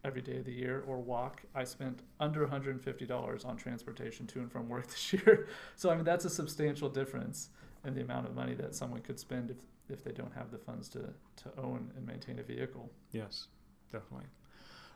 every 0.05 0.23
day 0.23 0.39
of 0.39 0.45
the 0.45 0.53
year 0.53 0.85
or 0.87 0.99
walk, 0.99 1.43
I 1.55 1.65
spent 1.65 2.01
under 2.21 2.47
$150 2.47 3.47
on 3.47 3.57
transportation 3.57 4.27
to 4.29 4.39
and 4.41 4.51
from 4.51 4.69
work 4.69 4.87
this 4.91 5.13
year. 5.13 5.49
So 5.77 5.91
I 5.91 5.97
mean 5.97 6.05
that's 6.05 6.25
a 6.25 6.31
substantial 6.31 6.89
difference 6.89 7.51
in 7.85 7.95
the 7.95 8.03
amount 8.03 8.27
of 8.27 8.35
money 8.35 8.55
that 8.55 8.75
someone 8.75 9.01
could 9.01 9.19
spend 9.19 9.51
if, 9.51 9.57
if 9.89 10.05
they 10.05 10.13
don't 10.13 10.35
have 10.35 10.51
the 10.51 10.59
funds 10.59 10.89
to, 10.91 10.99
to 10.99 11.61
own 11.61 11.91
and 11.97 12.07
maintain 12.07 12.39
a 12.39 12.43
vehicle. 12.43 12.91
Yes, 13.13 13.49
definitely. 13.93 14.27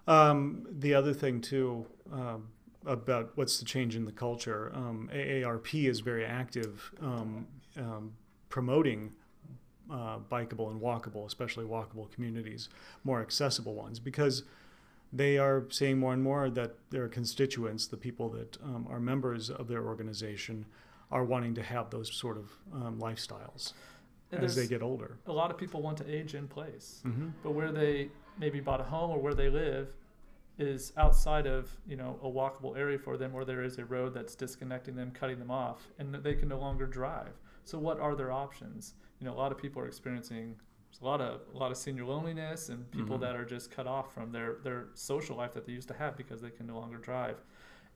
Um, 0.07 0.67
the 0.71 0.95
other 0.95 1.13
thing 1.15 1.41
too 1.41 1.87
um, 2.13 2.49
about 2.85 3.33
what's 3.37 3.59
the 3.59 3.65
change 3.65 3.95
in 3.95 4.05
the 4.05 4.13
culture, 4.13 4.73
um, 4.75 5.09
AARP 5.13 5.89
is 5.89 6.01
very 6.01 6.25
active 6.25 6.93
um, 7.01 7.47
um, 7.77 8.13
promoting 8.53 9.11
uh, 9.91 10.19
bikeable 10.31 10.71
and 10.71 10.81
walkable, 10.81 11.27
especially 11.27 11.65
walkable 11.65 12.09
communities, 12.13 12.69
more 13.03 13.21
accessible 13.23 13.75
ones, 13.75 13.99
because 13.99 14.45
they 15.11 15.39
are 15.39 15.65
seeing 15.71 15.99
more 15.99 16.13
and 16.13 16.23
more 16.23 16.51
that 16.51 16.75
their 16.91 17.09
constituents, 17.09 17.87
the 17.87 17.97
people 17.97 18.29
that 18.29 18.59
um, 18.63 18.87
are 18.91 19.01
members 19.01 19.49
of 19.51 19.69
their 19.69 19.83
organization, 19.83 20.67
are 21.11 21.25
wanting 21.25 21.55
to 21.55 21.63
have 21.63 21.91
those 21.91 22.15
sort 22.15 22.37
of 22.37 22.51
um, 22.75 22.99
lifestyles 23.01 23.73
And 24.31 24.45
as 24.45 24.55
they 24.55 24.67
get 24.67 24.83
older. 24.83 25.19
a 25.27 25.33
lot 25.33 25.51
of 25.51 25.57
people 25.59 25.81
want 25.83 25.97
to 25.99 26.07
age 26.19 26.35
in 26.35 26.47
place. 26.47 27.01
Mm-hmm. 27.07 27.29
but 27.43 27.53
where 27.53 27.73
they 27.73 28.09
maybe 28.39 28.61
bought 28.61 28.81
a 28.81 28.85
home 28.85 29.11
or 29.11 29.19
where 29.19 29.35
they 29.35 29.49
live 29.49 29.89
is 30.59 30.93
outside 30.99 31.47
of 31.47 31.71
you 31.87 31.97
know 31.97 32.19
a 32.23 32.29
walkable 32.29 32.77
area 32.77 32.99
for 32.99 33.17
them 33.17 33.33
where 33.33 33.45
there 33.45 33.63
is 33.63 33.79
a 33.79 33.85
road 33.85 34.13
that's 34.15 34.35
disconnecting 34.35 34.95
them 34.95 35.11
cutting 35.11 35.39
them 35.39 35.51
off 35.51 35.81
and 35.99 36.15
they 36.15 36.35
can 36.35 36.49
no 36.49 36.59
longer 36.59 36.87
drive 36.87 37.35
so 37.65 37.79
what 37.79 37.99
are 38.01 38.15
their 38.15 38.33
options 38.33 38.95
you 39.21 39.27
know 39.27 39.33
a 39.33 39.41
lot 39.45 39.53
of 39.53 39.59
people 39.59 39.81
are 39.83 39.87
experiencing 39.87 40.57
a 41.01 41.05
lot 41.05 41.21
of 41.21 41.41
a 41.55 41.59
lot 41.59 41.71
of 41.71 41.77
senior 41.77 42.05
loneliness 42.05 42.69
and 42.69 42.89
people 42.91 43.17
Mhm. 43.17 43.21
that 43.23 43.35
are 43.37 43.45
just 43.45 43.71
cut 43.71 43.87
off 43.87 44.13
from 44.15 44.31
their 44.33 44.55
their 44.63 44.87
social 44.95 45.37
life 45.37 45.53
that 45.55 45.65
they 45.67 45.73
used 45.73 45.89
to 45.89 45.95
have 45.95 46.17
because 46.17 46.41
they 46.43 46.51
can 46.51 46.67
no 46.67 46.79
longer 46.79 46.99
drive 46.99 47.39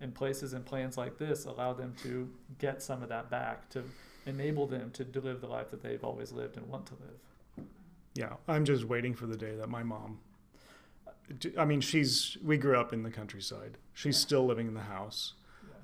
and 0.01 0.15
places 0.15 0.53
and 0.55 0.65
plans 0.65 0.97
like 0.97 1.19
this 1.19 1.45
allow 1.47 1.73
them 1.73 1.95
to 2.03 2.29
get 2.59 2.83
some 2.83 3.03
of 3.03 3.09
that 3.09 3.31
back 3.31 3.69
to 3.71 3.83
enable 4.27 4.67
them 4.67 4.91
to 4.93 5.05
live 5.21 5.41
the 5.41 5.47
life 5.47 5.71
that 5.71 5.83
they've 5.83 6.03
always 6.05 6.33
lived 6.33 6.57
and 6.57 6.67
want 6.69 6.87
to 6.87 6.95
live 6.95 7.67
Yeah, 8.15 8.37
I'm 8.49 8.65
just 8.65 8.85
waiting 8.87 9.15
for 9.15 9.27
the 9.27 9.37
day 9.37 9.55
that 9.57 9.69
my 9.69 9.83
mom. 9.83 10.21
I 11.59 11.65
mean, 11.67 11.81
she's. 11.83 12.39
We 12.43 12.57
grew 12.57 12.79
up 12.79 12.93
in 12.95 13.03
the 13.03 13.11
countryside. 13.11 13.77
She's 13.93 14.17
still 14.17 14.47
living 14.47 14.69
in 14.69 14.75
the 14.75 14.81
house, 14.97 15.35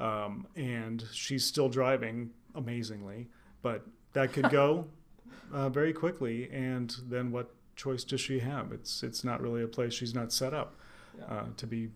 um, 0.01 0.47
and 0.57 1.05
she's 1.13 1.45
still 1.45 1.69
driving 1.69 2.31
amazingly. 2.55 3.29
But 3.63 3.87
that 4.13 4.33
could 4.33 4.51
go 4.51 4.87
uh, 5.53 5.69
very 5.69 5.93
quickly. 5.93 6.51
And 6.53 6.95
then, 7.09 7.31
what 7.31 7.55
choice 7.77 8.05
does 8.05 8.21
she 8.21 8.41
have? 8.41 8.73
It's 8.73 9.03
it's 9.03 9.25
not 9.25 9.41
really 9.41 9.63
a 9.63 9.69
place 9.69 9.95
she's 9.95 10.15
not 10.15 10.33
set 10.33 10.53
up 10.55 10.75
yeah. 11.19 11.25
uh, 11.35 11.45
to 11.57 11.67
be. 11.67 11.89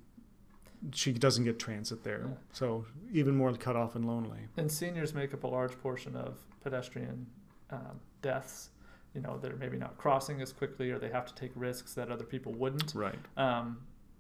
She 0.93 1.13
doesn't 1.13 1.45
get 1.45 1.59
transit 1.59 2.05
there, 2.05 2.21
Yeah. 2.29 2.35
so 2.53 2.85
even 3.11 3.35
more 3.35 3.53
cut 3.55 3.77
off 3.77 3.97
and 3.97 4.05
lonely. 4.07 4.41
And 4.57 4.71
seniors 4.71 5.15
make 5.15 5.33
up 5.33 5.43
a 5.43 5.47
large 5.47 5.77
portion 5.81 6.15
of 6.15 6.39
pedestrian 6.63 7.27
um, 7.71 7.99
deaths. 8.23 8.71
You 9.15 9.23
know, 9.23 9.39
they're 9.39 9.57
maybe 9.57 9.79
not 9.79 9.97
crossing 9.97 10.43
as 10.43 10.53
quickly, 10.53 10.91
or 10.91 10.99
they 10.99 11.09
have 11.09 11.25
to 11.27 11.35
take 11.35 11.51
risks 11.55 11.95
that 11.95 12.11
other 12.11 12.25
people 12.25 12.53
wouldn't. 12.53 12.95
Right. 12.95 13.19
Um, 13.39 13.79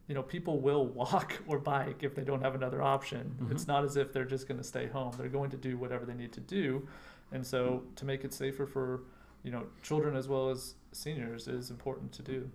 you 0.08 0.14
know, 0.14 0.22
people 0.22 0.60
will 0.60 0.86
walk 1.02 1.34
or 1.46 1.58
bike 1.58 2.02
if 2.02 2.14
they 2.14 2.24
don't 2.24 2.40
have 2.40 2.54
another 2.54 2.82
option. 2.82 3.36
Mhm. 3.40 3.52
It's 3.52 3.66
not 3.66 3.84
as 3.84 3.96
if 3.98 4.12
they're 4.12 4.24
just 4.24 4.48
going 4.48 4.58
to 4.58 4.64
stay 4.66 4.86
home. 4.86 5.12
They're 5.18 5.28
going 5.28 5.50
to 5.50 5.58
do 5.58 5.76
whatever 5.76 6.06
they 6.06 6.14
need 6.14 6.32
to 6.32 6.40
do, 6.40 6.88
and 7.32 7.46
so 7.46 7.82
to 7.96 8.04
make 8.04 8.24
it 8.24 8.32
safer 8.32 8.66
for 8.66 9.02
you 9.42 9.50
know 9.50 9.64
children 9.82 10.16
as 10.16 10.28
well 10.28 10.50
as 10.50 10.74
seniors 10.92 11.48
is 11.48 11.70
important 11.70 12.12
to 12.12 12.22
do. 12.22 12.50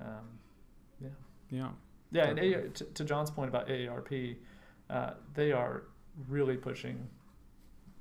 Um, 0.00 0.38
Yeah. 1.00 1.08
yeah, 1.50 1.70
Yeah, 2.12 2.28
and 2.30 2.38
A- 2.38 2.68
to, 2.68 2.84
to 2.84 3.04
John's 3.04 3.30
point 3.30 3.48
about 3.48 3.68
AARP, 3.68 4.36
uh, 4.88 5.14
they 5.34 5.52
are 5.52 5.84
really 6.28 6.56
pushing 6.56 7.08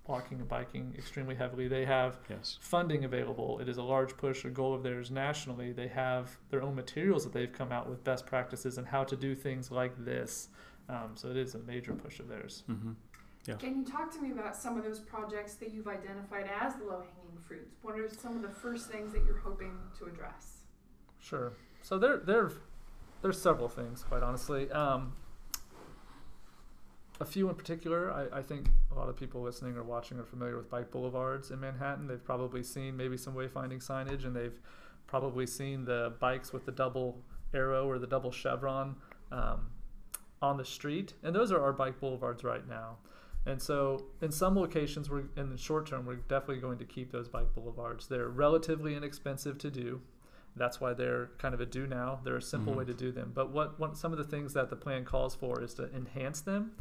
walking 0.08 0.40
and 0.40 0.48
biking 0.50 0.96
extremely 0.98 1.36
heavily. 1.36 1.68
They 1.68 1.86
have 1.86 2.18
Yes. 2.30 2.58
funding 2.62 3.06
available. 3.06 3.60
It 3.60 3.70
is 3.70 3.78
a 3.78 3.84
large 3.84 4.18
push, 4.18 4.44
a 4.44 4.50
goal 4.50 4.74
of 4.74 4.82
theirs 4.82 5.12
nationally. 5.12 5.72
They 5.72 5.88
have 5.90 6.40
their 6.50 6.64
own 6.64 6.74
materials 6.76 7.24
that 7.26 7.34
they've 7.34 7.52
come 7.52 7.72
out 7.72 7.88
with 7.88 8.04
best 8.04 8.26
practices 8.26 8.80
and 8.80 8.88
how 8.88 9.04
to 9.04 9.16
do 9.16 9.36
things 9.36 9.70
like 9.70 9.94
this. 10.04 10.50
Um, 10.88 11.12
so 11.16 11.30
it 11.30 11.38
is 11.38 11.54
a 11.54 11.60
major 11.60 11.94
push 11.94 12.20
of 12.20 12.28
theirs. 12.28 12.64
Mm-hmm. 12.68 12.94
Can 13.56 13.77
you 13.77 13.86
talk 13.86 14.12
to 14.13 14.22
me 14.22 14.32
about 14.32 14.56
some 14.56 14.77
of 14.77 14.84
those 14.84 15.00
projects 15.00 15.56
that 15.56 15.74
you've 15.74 15.88
identified 15.88 16.50
as 16.62 16.75
the 16.75 16.84
low 16.84 17.01
hanging 17.01 17.38
fruits? 17.48 17.77
What 17.82 17.98
are 17.98 18.10
some 18.10 18.36
of 18.36 18.41
the 18.41 18.50
first 18.50 18.89
things 18.89 19.13
that 19.13 19.24
you're 19.25 19.38
hoping 19.38 19.77
to 19.98 20.06
address? 20.06 20.63
Sure. 21.20 21.53
So 21.82 21.98
there, 21.98 22.18
there, 22.18 22.51
there's 23.22 23.41
several 23.41 23.70
things, 23.70 24.03
quite 24.03 24.24
honestly. 24.24 24.70
Um, 24.72 25.13
a 27.22 27.25
few 27.25 27.50
in 27.50 27.56
particular, 27.56 28.12
I, 28.12 28.39
I 28.39 28.41
think 28.41 28.70
a 28.91 28.96
lot 28.96 29.10
of 29.10 29.18
people 29.18 29.41
listening 29.41 29.75
or 29.75 29.84
watching 29.84 30.20
are 30.20 30.25
familiar 30.25 30.56
with 30.56 30.70
bike 30.70 30.91
boulevards 30.91 31.51
in 31.51 31.60
Manhattan. 31.60 32.08
They've 32.08 32.24
probably 32.24 32.63
seen 32.63 32.96
maybe 32.96 33.18
some 33.18 33.34
wayfinding 33.34 33.86
signage, 33.86 34.25
and 34.25 34.36
they've 34.36 34.60
probably 35.08 35.46
seen 35.46 35.86
the 35.86 36.13
bikes 36.20 36.53
with 36.53 36.65
the 36.65 36.72
double 36.72 37.18
arrow 37.53 37.88
or 37.88 38.00
the 38.00 38.08
double 38.08 38.32
chevron 38.32 38.96
um, 39.32 39.68
on 40.41 40.58
the 40.58 40.65
street. 40.65 41.13
And 41.24 41.36
those 41.36 41.51
are 41.51 41.62
our 41.62 41.74
bike 41.74 42.00
boulevards 42.00 42.44
right 42.44 42.68
now. 42.68 42.98
And 43.46 43.62
so, 43.62 44.05
in 44.22 44.31
some 44.31 44.55
locations, 44.58 45.10
we're 45.10 45.24
in 45.38 45.50
the 45.50 45.58
short 45.58 45.88
term, 45.88 46.05
we're 46.05 46.15
definitely 46.15 46.60
going 46.62 46.77
to 46.79 46.86
keep 46.86 47.12
those 47.12 47.27
bike 47.29 47.53
boulevards. 47.55 48.08
They're 48.08 48.27
relatively 48.29 48.96
inexpensive 48.96 49.58
to 49.60 49.72
do. 49.72 50.01
That's 50.55 50.81
why 50.81 50.93
they're 50.93 51.27
kind 51.38 51.53
of 51.53 51.62
a 51.62 51.65
do 51.65 51.88
now. 51.88 52.19
They're 52.24 52.36
a 52.38 52.41
simple 52.41 52.74
Mhm. 52.74 52.77
way 52.77 52.86
to 52.86 52.93
do 52.93 53.12
them. 53.12 53.31
But 53.34 53.51
what, 53.51 53.79
what 53.79 53.96
some 53.96 54.12
of 54.12 54.17
the 54.17 54.24
things 54.25 54.53
that 54.53 54.69
the 54.69 54.75
plan 54.75 55.05
calls 55.05 55.36
for 55.36 55.62
is 55.62 55.74
to 55.75 55.93
enhance 55.96 56.41
them. 56.41 56.74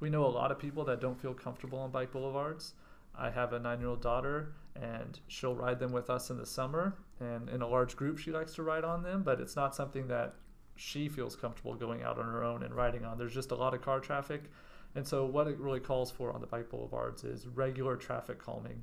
We 0.00 0.10
know 0.10 0.24
a 0.26 0.28
lot 0.28 0.50
of 0.52 0.58
people 0.58 0.84
that 0.84 1.00
don't 1.00 1.18
feel 1.20 1.32
comfortable 1.32 1.78
on 1.78 1.90
bike 1.90 2.12
boulevards. 2.12 2.74
I 3.14 3.30
have 3.30 3.52
a 3.52 3.58
nine-year-old 3.58 4.02
daughter, 4.02 4.52
and 4.74 5.18
she'll 5.28 5.54
ride 5.54 5.78
them 5.78 5.92
with 5.92 6.10
us 6.10 6.30
in 6.30 6.36
the 6.36 6.46
summer. 6.46 6.96
And 7.20 7.48
in 7.48 7.62
a 7.62 7.68
large 7.68 7.96
group, 7.96 8.18
she 8.18 8.32
likes 8.32 8.54
to 8.54 8.62
ride 8.62 8.84
on 8.84 9.02
them. 9.02 9.22
But 9.22 9.40
it's 9.40 9.56
not 9.56 9.74
something 9.74 10.08
that 10.08 10.34
she 10.76 11.08
feels 11.08 11.36
comfortable 11.36 11.74
going 11.74 12.02
out 12.02 12.18
on 12.18 12.24
her 12.26 12.42
own 12.42 12.62
and 12.62 12.74
riding 12.74 13.04
on. 13.04 13.16
There's 13.18 13.34
just 13.34 13.52
a 13.52 13.56
lot 13.56 13.72
of 13.74 13.80
car 13.82 14.00
traffic. 14.00 14.50
And 14.94 15.06
so 15.06 15.24
what 15.24 15.46
it 15.48 15.58
really 15.58 15.80
calls 15.80 16.10
for 16.10 16.32
on 16.32 16.40
the 16.40 16.46
bike 16.46 16.68
boulevards 16.70 17.24
is 17.24 17.46
regular 17.46 17.96
traffic 17.96 18.38
calming. 18.38 18.82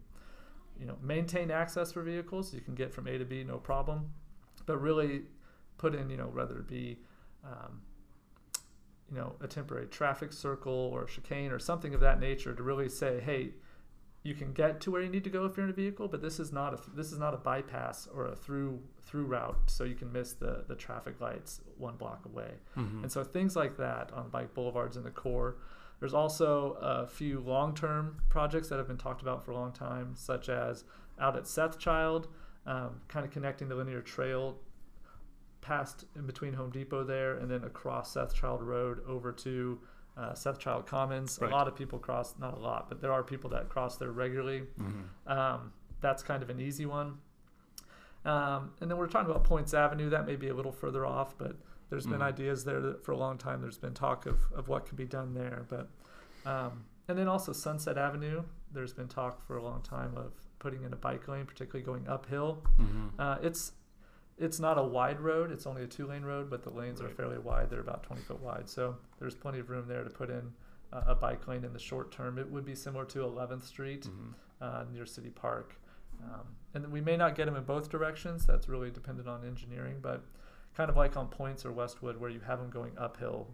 You 0.79 0.85
know, 0.87 0.97
maintain 1.01 1.51
access 1.51 1.91
for 1.91 2.01
vehicles 2.01 2.53
you 2.53 2.61
can 2.61 2.73
get 2.73 2.93
from 2.93 3.07
A 3.07 3.17
to 3.17 3.25
B 3.25 3.43
no 3.43 3.57
problem, 3.57 4.11
but 4.65 4.77
really 4.77 5.23
put 5.77 5.93
in, 5.93 6.09
you 6.09 6.17
know, 6.17 6.27
whether 6.27 6.57
it 6.59 6.67
be 6.67 6.99
um, 7.43 7.81
you 9.09 9.17
know, 9.17 9.35
a 9.41 9.47
temporary 9.47 9.87
traffic 9.87 10.31
circle 10.31 10.73
or 10.93 11.03
a 11.03 11.07
chicane 11.07 11.51
or 11.51 11.59
something 11.59 11.93
of 11.93 12.01
that 12.01 12.19
nature 12.19 12.53
to 12.53 12.63
really 12.63 12.89
say, 12.89 13.19
hey, 13.19 13.51
you 14.21 14.35
can 14.35 14.51
get 14.51 14.81
to 14.81 14.91
where 14.91 15.01
you 15.01 15.09
need 15.09 15.23
to 15.23 15.29
go 15.29 15.45
if 15.45 15.55
you're 15.55 15.65
in 15.65 15.69
a 15.69 15.73
vehicle, 15.73 16.07
but 16.07 16.21
this 16.21 16.39
is 16.39 16.51
not 16.51 16.73
a 16.73 16.91
this 16.91 17.11
is 17.11 17.17
not 17.17 17.33
a 17.33 17.37
bypass 17.37 18.07
or 18.13 18.25
a 18.25 18.35
through 18.35 18.81
through 19.01 19.25
route, 19.25 19.57
so 19.67 19.85
you 19.85 19.95
can 19.95 20.11
miss 20.11 20.33
the 20.33 20.65
the 20.67 20.75
traffic 20.75 21.21
lights 21.21 21.61
one 21.77 21.95
block 21.95 22.25
away. 22.25 22.55
Mhm. 22.75 23.03
And 23.03 23.11
so 23.11 23.23
things 23.23 23.55
like 23.55 23.77
that 23.77 24.11
on 24.11 24.29
bike 24.29 24.53
boulevards 24.53 24.97
in 24.97 25.03
the 25.03 25.11
core. 25.11 25.55
There's 25.99 26.13
also 26.13 26.77
a 26.81 27.07
few 27.07 27.39
long-term 27.41 28.21
projects 28.29 28.69
that 28.69 28.77
have 28.77 28.87
been 28.87 28.97
talked 28.97 29.21
about 29.21 29.43
for 29.43 29.51
a 29.51 29.55
long 29.55 29.71
time, 29.71 30.13
such 30.15 30.47
as 30.49 30.83
out 31.19 31.35
at 31.35 31.45
Seth 31.47 31.77
Child, 31.77 32.27
um, 32.65 33.01
kind 33.07 33.25
of 33.25 33.31
connecting 33.31 33.67
the 33.67 33.75
linear 33.75 34.01
trail 34.01 34.57
past 35.61 36.05
in 36.15 36.25
between 36.25 36.53
Home 36.53 36.69
Depot 36.69 37.03
there, 37.03 37.37
and 37.37 37.51
then 37.51 37.63
across 37.63 38.13
Seth 38.13 38.33
Child 38.33 38.63
Road 38.63 39.01
over 39.07 39.31
to 39.33 39.79
uh, 40.17 40.33
Seth 40.33 40.57
Child 40.59 40.85
Commons. 40.85 41.37
Right. 41.41 41.51
A 41.51 41.55
lot 41.55 41.67
of 41.67 41.75
people 41.75 41.99
cross, 41.99 42.33
not 42.39 42.53
a 42.55 42.59
lot, 42.59 42.87
but 42.89 43.01
there 43.01 43.11
are 43.11 43.23
people 43.23 43.49
that 43.51 43.69
cross 43.69 43.97
there 43.97 44.11
regularly. 44.11 44.63
Mhm. 44.79 45.31
Um, 45.31 45.73
that's 46.01 46.23
kind 46.23 46.41
of 46.41 46.49
an 46.49 46.59
easy 46.61 46.85
one. 46.85 47.17
Um, 48.25 48.71
and 48.81 48.89
then 48.89 48.97
we're 48.97 49.07
talking 49.07 49.29
about 49.31 49.43
Poyntz 49.45 49.73
Avenue. 49.73 50.09
That 50.09 50.25
may 50.25 50.35
be 50.35 50.49
a 50.49 50.53
little 50.53 50.71
further 50.71 51.05
off, 51.05 51.37
but 51.37 51.55
there's 51.89 52.05
been 52.05 52.19
Mhm. 52.19 52.23
ideas 52.33 52.63
there 52.65 52.79
that 52.81 53.03
for 53.03 53.11
a 53.11 53.17
long 53.17 53.37
time. 53.37 53.61
There's 53.61 53.77
been 53.77 53.93
talk 53.93 54.25
of, 54.25 54.39
of 54.53 54.67
what 54.67 54.85
could 54.85 54.95
be 54.97 55.05
done 55.05 55.33
there. 55.33 55.65
But 55.69 55.89
um, 56.45 56.85
and 57.07 57.17
then 57.17 57.27
also 57.27 57.51
Sunset 57.51 57.97
Avenue. 57.97 58.43
There's 58.71 58.93
been 58.93 59.07
talk 59.07 59.41
for 59.45 59.57
a 59.57 59.63
long 59.63 59.81
time 59.81 60.15
of 60.15 60.31
putting 60.59 60.83
in 60.83 60.93
a 60.93 60.95
bike 60.95 61.27
lane, 61.27 61.45
particularly 61.45 61.83
going 61.85 62.07
uphill. 62.07 62.63
Mhm. 62.77 63.11
Uh, 63.19 63.37
it's 63.41 63.73
it's 64.37 64.57
not 64.59 64.77
a 64.77 64.83
wide 64.83 65.19
road. 65.19 65.51
It's 65.51 65.67
only 65.67 65.83
a 65.83 65.87
two 65.87 66.07
lane 66.07 66.23
road, 66.23 66.49
but 66.49 66.63
the 66.63 66.69
lanes 66.69 67.01
are 67.01 67.09
fairly 67.09 67.37
wide. 67.37 67.69
They're 67.69 67.81
about 67.81 68.03
20 68.03 68.21
foot 68.21 68.39
wide. 68.39 68.69
So 68.69 68.95
there's 69.19 69.35
plenty 69.35 69.59
of 69.59 69.69
room 69.69 69.85
there 69.87 70.03
to 70.03 70.09
put 70.09 70.29
in 70.29 70.53
uh, 70.93 71.03
a 71.07 71.13
bike 71.15 71.45
lane 71.47 71.65
in 71.65 71.73
the 71.73 71.77
short 71.79 72.09
term. 72.11 72.39
It 72.39 72.49
would 72.49 72.63
be 72.65 72.73
similar 72.73 73.03
to 73.05 73.23
11th 73.23 73.63
Street 73.65 74.07
Mhm. 74.09 74.33
uh, 74.61 74.85
near 74.93 75.05
City 75.05 75.29
Park. 75.29 75.75
Um, 76.23 76.55
and 76.73 76.89
we 76.91 77.01
may 77.01 77.17
not 77.17 77.35
get 77.35 77.45
them 77.45 77.55
in 77.57 77.63
both 77.65 77.89
directions. 77.89 78.45
That's 78.45 78.67
really 78.69 78.89
dependent 78.91 79.27
on 79.27 79.43
engineering, 79.45 79.99
but 80.01 80.23
kind 80.75 80.89
of 80.89 80.95
like 80.97 81.17
on 81.17 81.27
Poyntz 81.27 81.65
or 81.65 81.71
Westwood, 81.71 82.17
where 82.19 82.29
you 82.29 82.39
have 82.41 82.59
them 82.59 82.69
going 82.69 82.91
uphill 82.97 83.47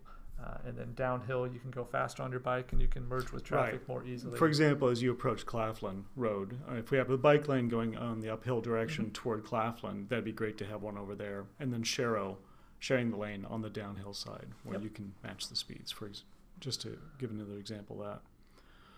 uh, 0.43 0.57
and 0.65 0.77
then 0.77 0.93
downhill, 0.95 1.47
you 1.47 1.59
can 1.59 1.71
go 1.71 1.85
faster 1.85 2.21
on 2.21 2.29
your 2.29 2.41
bike 2.41 2.71
and 2.73 2.81
you 2.81 2.87
can 2.89 3.07
merge 3.07 3.31
with 3.31 3.43
traffic 3.43 3.73
Right. 3.79 3.87
more 3.87 4.03
easily. 4.03 4.37
For 4.37 4.47
example, 4.47 4.89
as 4.89 5.01
you 5.01 5.11
approach 5.11 5.45
Claflin 5.45 6.03
Road, 6.17 6.59
uh, 6.69 6.75
if 6.75 6.91
we 6.91 6.97
have 6.97 7.09
a 7.09 7.17
bike 7.17 7.47
lane 7.47 7.69
going 7.69 7.95
on 7.95 8.19
the 8.19 8.29
uphill 8.29 8.59
direction 8.61 9.05
Mhm. 9.05 9.13
toward 9.13 9.43
Claflin, 9.45 10.07
that'd 10.09 10.25
be 10.25 10.33
great 10.33 10.57
to 10.57 10.65
have 10.65 10.81
one 10.81 10.97
over 10.97 11.15
there. 11.15 11.45
And 11.59 11.71
then 11.71 11.83
Sharrow, 11.83 12.35
sharing 12.79 13.11
the 13.11 13.17
lane 13.17 13.45
on 13.45 13.61
the 13.61 13.69
downhill 13.69 14.13
side 14.13 14.47
where 14.63 14.75
Yep. 14.75 14.83
you 14.83 14.89
can 14.89 15.13
match 15.23 15.47
the 15.47 15.55
speeds, 15.55 15.91
for 15.91 16.07
ex- 16.07 16.25
just 16.59 16.81
to 16.81 16.99
give 17.17 17.31
another 17.31 17.57
example 17.57 18.01
of 18.03 18.07
that. 18.09 18.21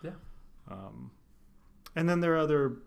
Yeah. 0.02 0.14
Um, 0.74 1.12
and 1.94 2.08
then 2.08 2.18
there 2.20 2.34
are 2.34 2.38
other, 2.38 2.78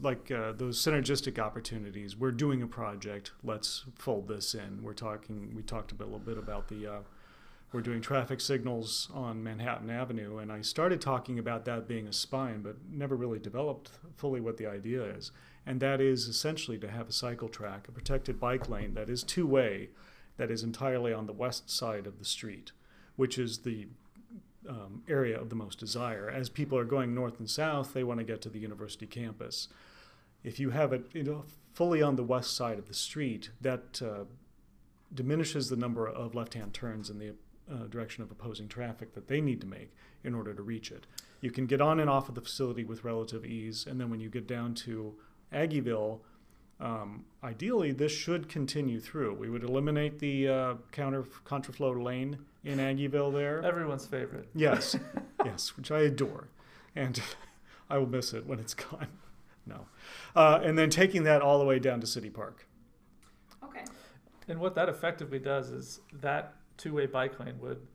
like 0.00 0.30
uh, 0.30 0.52
those 0.52 0.82
synergistic 0.82 1.38
opportunities. 1.38 2.16
We're 2.16 2.32
doing 2.32 2.62
a 2.62 2.66
project. 2.66 3.32
Let's 3.42 3.84
fold 3.96 4.28
this 4.28 4.54
in. 4.54 4.82
We're 4.82 4.92
talking. 4.94 5.52
We 5.54 5.62
talked 5.62 5.92
a, 5.92 5.94
bit, 5.94 6.06
a 6.06 6.10
little 6.10 6.24
bit 6.24 6.38
about 6.38 6.68
the. 6.68 6.86
Uh, 6.86 6.98
we're 7.70 7.82
doing 7.82 8.00
traffic 8.00 8.40
signals 8.40 9.08
on 9.12 9.42
Manhattan 9.42 9.90
Avenue, 9.90 10.38
and 10.38 10.50
I 10.50 10.62
started 10.62 11.02
talking 11.02 11.38
about 11.38 11.66
that 11.66 11.86
being 11.86 12.06
a 12.06 12.12
spine, 12.14 12.62
but 12.62 12.76
never 12.90 13.14
really 13.14 13.38
developed 13.38 13.90
fully 14.16 14.40
what 14.40 14.56
the 14.56 14.66
idea 14.66 15.04
is. 15.04 15.32
And 15.66 15.78
that 15.80 16.00
is 16.00 16.28
essentially 16.28 16.78
to 16.78 16.88
have 16.88 17.10
a 17.10 17.12
cycle 17.12 17.48
track, 17.48 17.86
a 17.86 17.92
protected 17.92 18.40
bike 18.40 18.70
lane 18.70 18.94
that 18.94 19.10
is 19.10 19.22
two 19.22 19.46
way, 19.46 19.90
that 20.38 20.50
is 20.50 20.62
entirely 20.62 21.12
on 21.12 21.26
the 21.26 21.32
west 21.34 21.68
side 21.68 22.06
of 22.06 22.18
the 22.18 22.24
street, 22.24 22.72
which 23.16 23.38
is 23.38 23.58
the 23.58 23.88
um, 24.66 25.02
area 25.06 25.38
of 25.38 25.50
the 25.50 25.56
most 25.56 25.78
desire. 25.78 26.30
As 26.30 26.48
people 26.48 26.78
are 26.78 26.84
going 26.84 27.14
north 27.14 27.38
and 27.38 27.50
south, 27.50 27.92
they 27.92 28.04
want 28.04 28.18
to 28.18 28.24
get 28.24 28.40
to 28.42 28.48
the 28.48 28.58
university 28.58 29.06
campus. 29.06 29.68
If 30.44 30.60
you 30.60 30.70
have 30.70 30.92
it 30.92 31.06
you 31.12 31.22
know, 31.22 31.44
fully 31.72 32.02
on 32.02 32.16
the 32.16 32.22
west 32.22 32.56
side 32.56 32.78
of 32.78 32.88
the 32.88 32.94
street, 32.94 33.50
that 33.60 34.00
uh, 34.02 34.24
diminishes 35.14 35.68
the 35.68 35.76
number 35.76 36.06
of 36.06 36.34
left 36.34 36.54
hand 36.54 36.74
turns 36.74 37.10
in 37.10 37.18
the 37.18 37.34
uh, 37.70 37.86
direction 37.88 38.22
of 38.22 38.30
opposing 38.30 38.68
traffic 38.68 39.14
that 39.14 39.28
they 39.28 39.40
need 39.40 39.60
to 39.60 39.66
make 39.66 39.92
in 40.24 40.34
order 40.34 40.54
to 40.54 40.62
reach 40.62 40.90
it. 40.90 41.06
You 41.40 41.50
can 41.50 41.66
get 41.66 41.80
on 41.80 42.00
and 42.00 42.10
off 42.10 42.28
of 42.28 42.34
the 42.34 42.40
facility 42.40 42.84
with 42.84 43.04
relative 43.04 43.44
ease, 43.44 43.86
and 43.86 44.00
then 44.00 44.10
when 44.10 44.20
you 44.20 44.28
get 44.28 44.46
down 44.46 44.74
to 44.74 45.14
Aggieville, 45.52 46.20
um, 46.80 47.24
ideally 47.42 47.92
this 47.92 48.12
should 48.12 48.48
continue 48.48 49.00
through. 49.00 49.34
We 49.34 49.48
would 49.48 49.64
eliminate 49.64 50.18
the 50.18 50.48
uh, 50.48 50.74
counter 50.92 51.24
contraflow 51.44 52.02
lane 52.02 52.38
in 52.64 52.78
Aggieville 52.78 53.32
there. 53.32 53.62
Everyone's 53.64 54.06
favorite. 54.06 54.48
Yes, 54.54 54.96
yes, 55.44 55.76
which 55.76 55.90
I 55.90 56.00
adore, 56.00 56.48
and 56.94 57.20
I 57.90 57.98
will 57.98 58.08
miss 58.08 58.32
it 58.32 58.46
when 58.46 58.58
it's 58.58 58.74
gone. 58.74 59.08
No, 59.68 59.86
uh, 60.34 60.60
and 60.62 60.78
then 60.78 60.88
taking 60.90 61.24
that 61.24 61.42
all 61.42 61.58
the 61.58 61.64
way 61.64 61.78
down 61.78 62.00
to 62.00 62.06
City 62.06 62.30
Park. 62.30 62.66
Okay. 63.62 63.84
And 64.48 64.58
what 64.58 64.74
that 64.76 64.88
effectively 64.88 65.38
does 65.38 65.70
is 65.70 66.00
that 66.12 66.54
two-way 66.78 67.06
bike 67.06 67.38
lane 67.38 67.58
would 67.60 67.86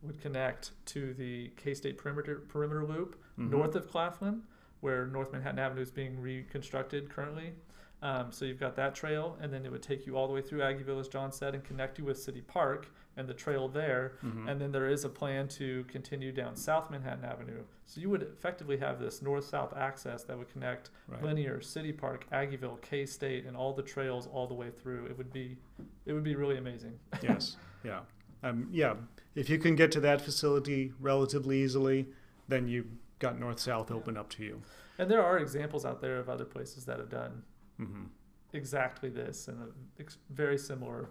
would 0.00 0.20
connect 0.22 0.70
to 0.86 1.12
the 1.14 1.50
K-State 1.56 1.98
perimeter 1.98 2.42
perimeter 2.48 2.84
loop 2.84 3.20
Mhm. 3.38 3.50
north 3.50 3.74
of 3.74 3.88
Claflin, 3.90 4.42
where 4.80 5.06
North 5.06 5.32
Manhattan 5.32 5.58
Avenue 5.58 5.82
is 5.82 5.90
being 5.90 6.20
reconstructed 6.20 7.10
currently. 7.10 7.54
Um, 8.00 8.30
so 8.30 8.44
you've 8.44 8.60
got 8.60 8.76
that 8.76 8.94
trail, 8.94 9.36
and 9.40 9.52
then 9.52 9.66
it 9.66 9.72
would 9.72 9.82
take 9.82 10.06
you 10.06 10.16
all 10.16 10.28
the 10.28 10.32
way 10.32 10.40
through 10.40 10.60
Aggieville, 10.60 11.00
as 11.00 11.08
John 11.08 11.32
said, 11.32 11.54
and 11.54 11.64
connect 11.64 11.98
you 11.98 12.04
with 12.04 12.18
City 12.18 12.40
Park 12.40 12.88
and 13.16 13.26
the 13.26 13.34
trail 13.34 13.66
there. 13.68 14.12
Mhm. 14.22 14.48
And 14.48 14.60
then 14.60 14.70
there 14.70 14.86
is 14.88 15.04
a 15.04 15.08
plan 15.08 15.48
to 15.48 15.82
continue 15.84 16.30
down 16.30 16.54
South 16.54 16.88
Manhattan 16.90 17.24
Avenue. 17.24 17.64
So 17.86 18.00
you 18.00 18.08
would 18.10 18.22
effectively 18.22 18.76
have 18.76 19.00
this 19.00 19.20
north-south 19.20 19.76
access 19.76 20.22
that 20.24 20.38
would 20.38 20.48
connect 20.48 20.90
Right. 21.08 21.22
Linear, 21.24 21.60
City 21.60 21.92
Park, 21.92 22.26
Aggieville, 22.30 22.80
K 22.82 23.04
State, 23.04 23.44
and 23.46 23.56
all 23.56 23.72
the 23.72 23.82
trails 23.82 24.28
all 24.28 24.46
the 24.46 24.54
way 24.54 24.70
through. 24.70 25.06
It 25.06 25.18
would 25.18 25.32
be, 25.32 25.56
it 26.06 26.12
would 26.12 26.22
be 26.22 26.36
really 26.36 26.58
amazing. 26.58 27.00
yes, 27.22 27.56
yeah, 27.82 28.02
um, 28.44 28.68
yeah. 28.70 28.94
If 29.34 29.50
you 29.50 29.58
can 29.58 29.74
get 29.74 29.90
to 29.92 30.00
that 30.00 30.20
facility 30.20 30.92
relatively 31.00 31.60
easily, 31.62 32.06
then 32.46 32.68
you've 32.68 32.92
got 33.18 33.40
north 33.40 33.58
south 33.58 33.90
open 33.90 34.16
up 34.16 34.30
to 34.30 34.44
you. 34.44 34.62
And 34.98 35.10
there 35.10 35.22
are 35.24 35.38
examples 35.38 35.84
out 35.84 36.00
there 36.00 36.18
of 36.18 36.28
other 36.28 36.44
places 36.44 36.84
that 36.84 36.98
have 37.00 37.08
done 37.08 37.42
hmm 37.78 38.04
exactly 38.54 39.10
this 39.10 39.46
and 39.48 39.60
a 39.62 40.02
very 40.30 40.56
similar 40.56 41.10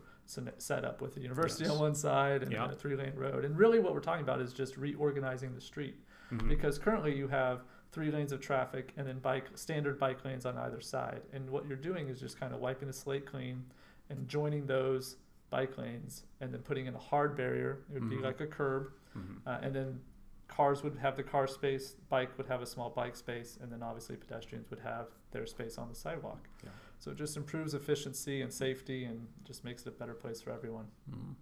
setup 0.58 1.02
with 1.02 1.14
the 1.14 1.22
university 1.22 1.64
Yes. 1.66 1.74
on 1.74 1.80
one 1.80 1.94
side 1.96 2.42
and 2.42 2.52
Yeah. 2.52 2.72
a 2.72 2.74
three-lane 2.76 3.14
road. 3.16 3.46
And 3.46 3.56
really, 3.56 3.78
what 3.80 3.94
we're 3.94 4.00
talking 4.02 4.24
about 4.24 4.42
is 4.42 4.52
just 4.54 4.76
reorganizing 4.76 5.54
the 5.54 5.62
street 5.62 5.96
hmm 6.30 6.50
because 6.50 6.78
currently 6.80 7.16
you 7.16 7.28
have 7.28 7.64
three 7.92 8.10
lanes 8.12 8.32
of 8.32 8.42
traffic 8.42 8.92
and 8.98 9.08
then 9.08 9.20
bike 9.20 9.46
standard 9.56 9.98
bike 10.00 10.26
lanes 10.26 10.46
on 10.48 10.58
either 10.58 10.82
side. 10.82 11.22
And 11.32 11.48
what 11.50 11.68
you're 11.68 11.78
doing 11.78 12.10
is 12.10 12.20
just 12.20 12.40
kind 12.40 12.54
of 12.56 12.60
wiping 12.60 12.88
the 12.88 12.94
slate 12.94 13.26
clean 13.28 13.64
and 14.10 14.28
joining 14.28 14.66
those 14.66 15.18
bike 15.52 15.78
lanes 15.78 16.24
and 16.42 16.52
then 16.54 16.62
putting 16.64 16.88
in 16.88 16.96
a 16.96 17.00
hard 17.00 17.38
barrier. 17.38 17.84
It 17.90 17.94
would 18.02 18.10
be 18.10 18.18
Mhm. 18.18 18.24
like 18.24 18.42
a 18.42 18.48
curb, 18.48 18.92
hmm 19.14 19.38
uh, 19.46 19.60
and 19.62 19.74
then 19.76 20.02
cars 20.48 20.82
would 20.84 20.98
have 20.98 21.16
the 21.16 21.24
car 21.24 21.46
space, 21.48 21.94
bike 22.10 22.36
would 22.38 22.48
have 22.48 22.62
a 22.62 22.66
small 22.66 22.90
bike 22.90 23.16
space, 23.16 23.58
and 23.62 23.72
then 23.72 23.84
obviously 23.84 24.16
pedestrians 24.18 24.70
would 24.72 24.80
have 24.80 25.08
their 25.32 25.46
space 25.46 25.78
on 25.78 25.90
the 25.90 25.96
sidewalk. 25.96 26.48
Yeah. 26.64 26.70
So 27.00 27.12
it 27.12 27.18
just 27.18 27.38
improves 27.38 27.74
efficiency 27.74 28.42
and 28.42 28.52
safety 28.52 29.06
and 29.06 29.28
just 29.46 29.64
makes 29.64 29.84
it 29.84 29.90
a 29.90 29.92
better 29.92 30.14
place 30.14 30.42
for 30.42 30.52
everyone. 30.52 30.86
hmm 31.10 31.34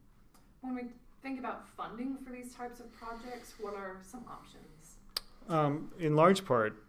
When 0.62 0.76
we 0.76 0.84
think 1.21 1.39
about 1.39 1.67
funding 1.67 2.17
for 2.26 2.32
these 2.32 2.54
types 2.54 2.80
of 2.80 2.91
projects, 2.91 3.54
what 3.60 3.74
are 3.74 3.98
some 4.02 4.26
options? 4.30 4.98
Um, 5.48 5.91
in 6.00 6.15
large 6.15 6.45
part, 6.45 6.82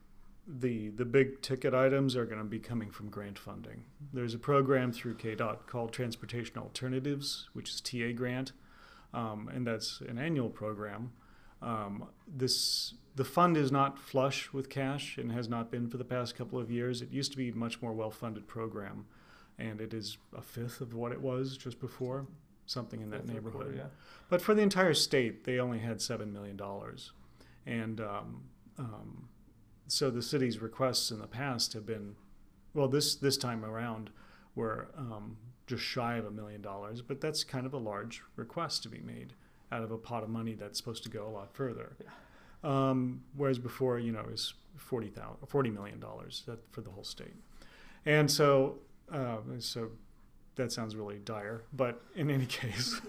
the 0.46 0.90
the 0.90 1.04
big 1.04 1.42
ticket 1.42 1.74
items 1.74 2.14
are 2.16 2.24
going 2.24 2.38
to 2.38 2.44
be 2.44 2.58
coming 2.60 2.90
from 2.90 3.08
grant 3.10 3.38
funding. 3.38 3.84
There's 4.12 4.34
a 4.34 4.38
program 4.38 4.92
through 4.92 5.16
KDOT 5.16 5.66
called 5.66 5.92
Transportation 5.92 6.56
Alternatives, 6.58 7.48
which 7.52 7.70
is 7.70 7.80
TA 7.80 8.12
grant, 8.14 8.52
um, 9.12 9.50
and 9.52 9.66
that's 9.66 10.00
an 10.00 10.18
annual 10.18 10.48
program. 10.48 11.12
Um, 11.62 12.08
this 12.26 12.94
the 13.16 13.24
fund 13.24 13.56
is 13.56 13.72
not 13.72 13.98
flush 13.98 14.52
with 14.52 14.68
cash 14.68 15.16
and 15.16 15.32
has 15.32 15.48
not 15.48 15.70
been 15.70 15.88
for 15.88 15.96
the 15.96 16.04
past 16.04 16.36
couple 16.36 16.58
of 16.58 16.70
years. 16.70 17.00
It 17.00 17.10
used 17.10 17.30
to 17.32 17.38
be 17.38 17.48
a 17.48 17.54
much 17.54 17.80
more 17.80 17.94
well-funded 17.94 18.46
program, 18.46 19.06
and 19.58 19.80
it 19.80 19.94
is 19.94 20.18
a 20.36 20.42
fifth 20.42 20.82
of 20.82 20.92
what 20.92 21.12
it 21.12 21.20
was 21.20 21.56
just 21.56 21.80
before, 21.80 22.26
something 22.66 23.00
in 23.00 23.08
that 23.10 23.26
neighborhood. 23.26 23.52
quarter, 23.52 23.74
yeah. 23.74 23.86
But 24.28 24.42
for 24.42 24.54
the 24.54 24.60
entire 24.60 24.92
state, 24.92 25.44
they 25.44 25.58
only 25.58 25.78
had 25.78 26.02
seven 26.02 26.32
million 26.32 26.56
dollars, 26.56 27.12
and 27.64 28.00
um, 28.00 28.42
um, 28.78 29.28
so 29.86 30.10
the 30.10 30.22
city's 30.22 30.60
requests 30.60 31.10
in 31.10 31.18
the 31.18 31.26
past 31.26 31.72
have 31.72 31.86
been, 31.86 32.16
well, 32.74 32.88
this 32.88 33.14
this 33.16 33.38
time 33.38 33.64
around, 33.64 34.10
were 34.54 34.88
um, 34.98 35.38
just 35.66 35.82
shy 35.82 36.16
of 36.16 36.26
a 36.26 36.30
million 36.30 36.60
dollars. 36.60 37.00
But 37.00 37.22
that's 37.22 37.44
kind 37.44 37.64
of 37.64 37.72
a 37.72 37.78
large 37.78 38.22
request 38.36 38.82
to 38.82 38.90
be 38.90 39.00
made 39.00 39.32
out 39.72 39.82
of 39.82 39.90
a 39.90 39.98
pot 39.98 40.22
of 40.22 40.28
money 40.28 40.54
that's 40.54 40.78
supposed 40.78 41.02
to 41.02 41.08
go 41.08 41.26
a 41.26 41.30
lot 41.30 41.54
further. 41.54 41.96
Um, 42.62 43.22
whereas 43.36 43.58
before, 43.58 43.98
you 43.98 44.12
know, 44.12 44.20
it 44.20 44.30
was 44.30 44.54
forty 44.76 45.08
thousand, 45.08 45.46
forty 45.46 45.70
million 45.70 46.00
dollars 46.00 46.48
for 46.70 46.80
the 46.80 46.90
whole 46.90 47.04
state, 47.04 47.34
and 48.04 48.30
so 48.30 48.78
uh, 49.12 49.38
so 49.58 49.90
that 50.56 50.72
sounds 50.72 50.96
really 50.96 51.18
dire. 51.18 51.62
But 51.72 52.02
in 52.14 52.30
any 52.30 52.46
case. 52.46 53.00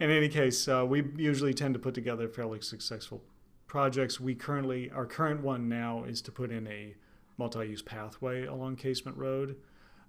in 0.00 0.10
any 0.10 0.28
case, 0.28 0.66
uh, 0.68 0.84
we 0.86 1.04
usually 1.16 1.54
tend 1.54 1.74
to 1.74 1.80
put 1.80 1.94
together 1.94 2.28
fairly 2.28 2.60
successful 2.60 3.22
projects. 3.66 4.18
We 4.18 4.34
currently, 4.34 4.90
our 4.90 5.06
current 5.06 5.42
one 5.42 5.68
now 5.68 6.04
is 6.04 6.20
to 6.22 6.32
put 6.32 6.50
in 6.50 6.66
a 6.66 6.94
multi-use 7.38 7.82
pathway 7.82 8.46
along 8.46 8.76
Casement 8.76 9.16
Road, 9.16 9.56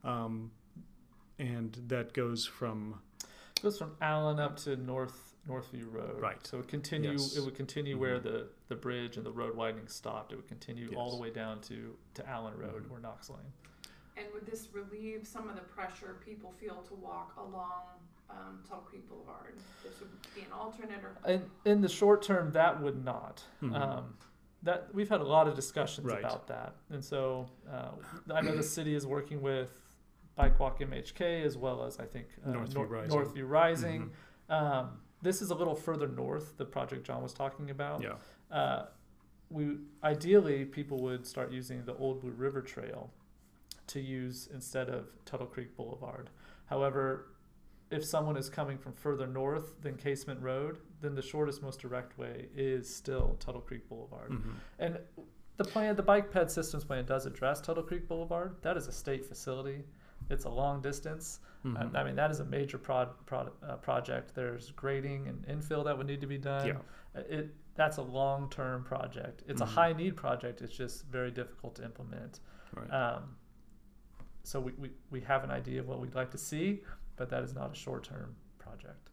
um, 0.04 0.52
and 1.40 1.78
that 1.88 2.14
goes 2.14 2.46
from 2.46 3.00
goes 3.62 3.78
from 3.78 3.92
Allen 4.02 4.40
up 4.40 4.58
to 4.58 4.76
North 4.76 5.33
Northview 5.48 5.92
Road. 5.92 6.22
Right. 6.22 6.46
So 6.46 6.60
it 6.60 6.68
continue. 6.68 7.12
Yes. 7.12 7.36
It 7.36 7.44
would 7.44 7.56
continue 7.56 7.98
where 7.98 8.20
Mhm. 8.20 8.24
the, 8.24 8.48
the 8.70 8.76
bridge 8.76 9.18
and 9.18 9.26
the 9.26 9.32
road 9.32 9.56
widening 9.56 9.88
stopped. 9.88 10.32
It 10.32 10.38
would 10.38 10.48
continue 10.48 10.94
all 10.96 11.12
the 11.12 11.18
way 11.22 11.30
down 11.32 11.60
to, 11.62 11.96
to 12.14 12.30
Allen 12.30 12.58
Road 12.58 12.88
Mhm. 12.88 12.92
or 12.92 13.00
Knox 13.00 13.30
Lane. 13.30 13.52
And 14.16 14.28
would 14.34 14.46
this 14.46 14.70
relieve 14.74 15.28
some 15.28 15.50
of 15.50 15.56
the 15.56 15.62
pressure 15.64 16.16
people 16.24 16.52
feel 16.54 16.82
to 16.84 16.94
walk 16.96 17.36
along 17.38 17.82
um, 18.30 18.64
Tuttle 18.68 18.84
Creek 18.84 19.08
Boulevard? 19.10 19.54
This 19.84 20.00
would 20.00 20.10
be 20.34 20.42
an 20.42 20.52
alternate 20.54 21.04
or 21.04 21.16
In 21.30 21.50
in 21.66 21.82
the 21.82 21.90
short 21.90 22.22
term, 22.22 22.52
that 22.54 22.82
would 22.82 23.04
not. 23.04 23.44
Mhm. 23.62 23.76
Um, 23.76 24.18
that 24.64 24.94
we've 24.94 25.10
had 25.10 25.20
a 25.20 25.26
lot 25.26 25.48
of 25.48 25.56
discussions 25.56 26.08
Right. 26.08 26.20
about 26.20 26.48
that, 26.48 26.76
and 26.90 27.04
so 27.04 27.48
uh, 27.70 27.92
I 28.34 28.40
know 28.42 28.56
the 28.56 28.64
city 28.64 28.96
is 28.96 29.06
working 29.06 29.42
with 29.42 29.72
Bike 30.36 30.58
Walk 30.60 30.80
MHK 30.80 31.44
as 31.44 31.58
well 31.58 31.84
as 31.84 32.00
I 32.00 32.06
think 32.06 32.28
uh, 32.46 32.50
Northview 32.52 32.76
Nor- 32.76 32.86
Rising. 32.88 33.20
Northview 33.20 33.50
Rising. 33.50 34.12
Mhm. 34.50 34.54
Um, 34.54 35.02
this 35.24 35.42
is 35.42 35.50
a 35.50 35.56
little 35.56 35.76
further 35.76 36.08
north. 36.08 36.58
The 36.58 36.66
project 36.66 37.06
John 37.08 37.24
was 37.24 37.34
talking 37.34 37.70
about. 37.72 38.04
yeah, 38.04 38.16
uh, 38.56 38.86
we 39.50 39.78
ideally 40.04 40.66
people 40.66 41.00
would 41.02 41.26
start 41.26 41.52
using 41.52 41.84
the 41.86 41.96
Old 41.96 42.22
Blue 42.22 42.32
River 42.32 42.62
Trail 42.62 43.12
to 43.88 44.00
use 44.00 44.48
instead 44.54 44.90
of 44.90 45.08
Tuttle 45.26 45.48
Creek 45.48 45.76
Boulevard. 45.76 46.30
However, 46.68 47.28
if 47.92 48.04
someone 48.04 48.38
is 48.38 48.50
coming 48.50 48.78
from 48.78 48.94
further 48.94 49.28
north 49.28 49.80
than 49.82 49.96
Casement 49.98 50.42
Road, 50.42 50.80
then 51.02 51.14
the 51.16 51.22
shortest, 51.22 51.62
most 51.62 51.80
direct 51.80 52.18
way 52.18 52.48
is 52.56 52.94
still 52.94 53.36
Tuttle 53.40 53.62
Creek 53.62 53.88
Boulevard. 53.90 54.32
Mhm. 54.32 54.54
And 54.80 55.00
the 55.58 55.64
plan, 55.66 55.96
the 55.96 56.02
bike 56.04 56.32
ped 56.32 56.50
systems 56.50 56.84
plan 56.86 57.06
does 57.06 57.26
address 57.28 57.62
Tuttle 57.62 57.84
Creek 57.84 58.08
Boulevard. 58.08 58.56
That 58.64 58.78
is 58.78 58.88
a 58.88 58.92
state 58.92 59.26
facility. 59.26 59.84
It's 60.34 60.46
a 60.46 60.50
long 60.50 60.82
distance. 60.82 61.40
Uh, 61.66 61.86
I 61.96 62.04
mean, 62.04 62.16
that 62.16 62.30
is 62.30 62.42
a 62.42 62.46
major 62.46 62.78
prod, 62.78 63.10
prod, 63.26 63.52
uh, 63.66 63.78
project. 63.78 64.36
There's 64.36 64.72
grading 64.72 65.30
and 65.30 65.46
infill 65.48 65.86
that 65.86 65.98
would 65.98 66.08
need 66.08 66.20
to 66.20 66.28
be 66.28 66.38
done. 66.38 66.68
Yeah. 66.68 66.74
Uh, 67.16 67.22
It 67.30 67.56
that's 67.76 67.98
a 67.98 68.02
long 68.04 68.50
term 68.50 68.84
project. 68.84 69.44
It's 69.48 69.62
Mhm. 69.62 69.66
a 69.66 69.70
high 69.70 69.94
need 69.94 70.16
project. 70.16 70.62
It's 70.62 70.74
just 70.76 71.06
very 71.08 71.32
difficult 71.32 71.76
to 71.76 71.84
implement. 71.86 72.40
right. 72.76 72.92
Um, 72.92 73.36
so 74.44 74.60
we, 74.60 74.72
we, 74.74 74.90
we 75.12 75.22
have 75.22 75.44
an 75.44 75.52
idea 75.52 75.80
of 75.80 75.88
what 75.88 76.00
we'd 76.00 76.16
like 76.16 76.32
to 76.32 76.38
see, 76.38 76.84
but 77.16 77.30
that 77.30 77.44
is 77.44 77.54
not 77.54 77.72
a 77.72 77.76
short 77.76 78.04
term 78.04 78.36
project. 78.60 79.10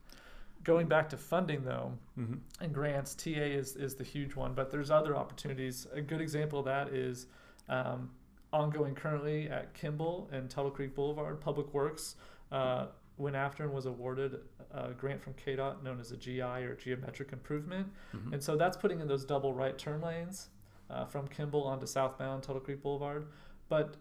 Going 0.64 0.88
back 0.88 1.08
to 1.10 1.16
funding 1.16 1.62
though, 1.64 1.92
Mhm. 2.18 2.40
and 2.60 2.74
grants, 2.74 3.14
TA 3.14 3.30
is, 3.62 3.76
is 3.76 3.94
the 3.94 4.04
huge 4.04 4.34
one, 4.34 4.54
but 4.54 4.70
there's 4.70 4.90
other 4.90 5.14
opportunities. 5.16 5.86
A 5.92 6.00
good 6.02 6.20
example 6.20 6.58
of 6.58 6.64
that 6.64 6.88
is 6.88 7.26
um, 7.68 8.10
ongoing 8.52 8.94
currently 8.94 9.48
at 9.48 9.74
Kimball 9.74 10.28
and 10.32 10.50
Tuttle 10.50 10.70
Creek 10.70 10.94
Boulevard. 10.94 11.40
Public 11.40 11.72
Works 11.72 12.16
uh, 12.50 12.86
went 13.16 13.36
after 13.36 13.64
and 13.64 13.72
was 13.72 13.86
awarded 13.86 14.40
a 14.72 14.92
grant 14.92 15.22
from 15.22 15.34
KDOT 15.34 15.82
known 15.82 16.00
as 16.00 16.10
a 16.12 16.16
GI 16.16 16.40
or 16.42 16.74
Geometric 16.74 17.32
Improvement. 17.32 17.88
Mhm. 18.14 18.32
And 18.34 18.42
so 18.42 18.56
that's 18.56 18.76
putting 18.76 19.00
in 19.00 19.08
those 19.08 19.24
double 19.24 19.52
right 19.54 19.76
turn 19.76 20.00
lanes 20.00 20.48
uh, 20.88 21.04
from 21.04 21.28
Kimball 21.28 21.64
onto 21.64 21.86
southbound 21.86 22.42
Tuttle 22.42 22.60
Creek 22.60 22.82
Boulevard. 22.82 23.26
But 23.68 23.96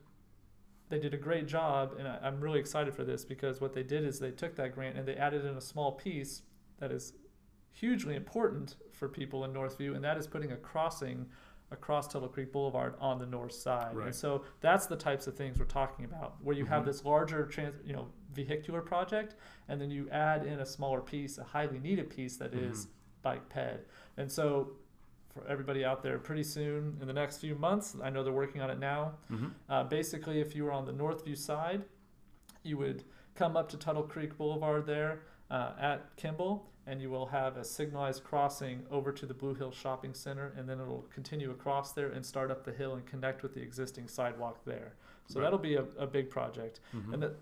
they 0.89 0.99
did 0.99 1.13
a 1.13 1.17
great 1.17 1.45
job, 1.47 1.95
and 1.99 2.07
I, 2.07 2.17
I'm 2.23 2.39
really 2.41 2.59
excited 2.59 2.95
for 2.95 3.03
this 3.03 3.23
because 3.23 3.61
what 3.61 3.73
they 3.73 3.83
did 3.83 4.03
is 4.03 4.19
they 4.19 4.31
took 4.31 4.55
that 4.55 4.73
grant 4.73 4.97
and 4.97 5.07
they 5.07 5.15
added 5.15 5.45
in 5.45 5.55
a 5.55 5.61
small 5.61 5.91
piece 5.91 6.41
that 6.79 6.91
is 6.91 7.13
hugely 7.71 8.15
important 8.15 8.75
for 8.91 9.07
people 9.07 9.43
in 9.45 9.53
Northview, 9.53 9.95
and 9.95 10.03
that 10.03 10.17
is 10.17 10.25
putting 10.25 10.51
a 10.51 10.57
crossing 10.57 11.27
across 11.71 12.07
Tuttle 12.07 12.27
Creek 12.29 12.51
Boulevard 12.51 12.95
on 12.99 13.19
the 13.19 13.25
north 13.25 13.51
side. 13.53 13.95
Right. 13.95 14.07
And 14.07 14.15
so 14.15 14.43
that's 14.61 14.87
the 14.87 14.95
types 14.95 15.27
of 15.27 15.35
things 15.35 15.59
we're 15.59 15.65
talking 15.65 16.05
about, 16.05 16.35
where 16.43 16.55
you 16.55 16.65
have 16.65 16.83
Mhm. 16.83 16.87
this 16.87 17.05
larger 17.05 17.45
trans, 17.45 17.75
you 17.85 17.93
know, 17.93 18.07
vehicular 18.33 18.81
project, 18.81 19.35
and 19.67 19.79
then 19.79 19.89
you 19.91 20.09
add 20.09 20.45
in 20.45 20.59
a 20.59 20.65
smaller 20.65 21.01
piece, 21.01 21.37
a 21.37 21.43
highly 21.43 21.79
needed 21.79 22.09
piece 22.09 22.37
that 22.37 22.53
is 22.53 22.85
Mhm. 22.85 22.89
bike 23.21 23.49
ped. 23.49 23.85
And 24.17 24.31
so 24.31 24.71
for 25.29 25.45
everybody 25.47 25.85
out 25.85 26.01
there, 26.01 26.17
pretty 26.17 26.43
soon 26.43 26.97
in 27.01 27.07
the 27.07 27.13
next 27.13 27.37
few 27.37 27.55
months, 27.55 27.95
I 28.01 28.09
know 28.09 28.23
they're 28.23 28.33
working 28.33 28.61
on 28.61 28.69
it 28.71 28.79
now. 28.79 29.13
Mhm. 29.29 29.51
Uh, 29.67 29.83
basically, 29.83 30.39
if 30.41 30.55
you 30.55 30.63
were 30.63 30.71
on 30.71 30.85
the 30.85 30.91
Northview 30.93 31.37
side, 31.37 31.85
you 32.63 32.77
would 32.77 33.03
come 33.35 33.55
up 33.55 33.69
to 33.69 33.77
Tuttle 33.77 34.03
Creek 34.03 34.37
Boulevard 34.37 34.85
there 34.85 35.21
uh, 35.51 35.73
at 35.79 36.15
Kimball, 36.17 36.69
and 36.89 36.99
you 36.99 37.09
will 37.11 37.27
have 37.27 37.55
a 37.55 37.63
signalized 37.63 38.23
crossing 38.23 38.81
over 38.89 39.11
to 39.11 39.27
the 39.27 39.33
Blue 39.33 39.53
Hill 39.53 39.71
Shopping 39.71 40.13
Center, 40.15 40.53
and 40.57 40.67
then 40.67 40.81
it'll 40.81 41.05
continue 41.13 41.51
across 41.51 41.91
there 41.93 42.09
and 42.09 42.25
start 42.25 42.49
up 42.49 42.63
the 42.65 42.71
hill 42.71 42.95
and 42.95 43.05
connect 43.05 43.43
with 43.43 43.53
the 43.53 43.61
existing 43.61 44.07
sidewalk 44.07 44.65
there. 44.65 44.95
So 45.27 45.39
Right. 45.39 45.43
that'll 45.45 45.59
be 45.59 45.75
a, 45.75 45.83
a 45.99 46.07
big 46.07 46.31
project. 46.31 46.79
Mhm. 46.95 47.13
And 47.13 47.23
that 47.23 47.33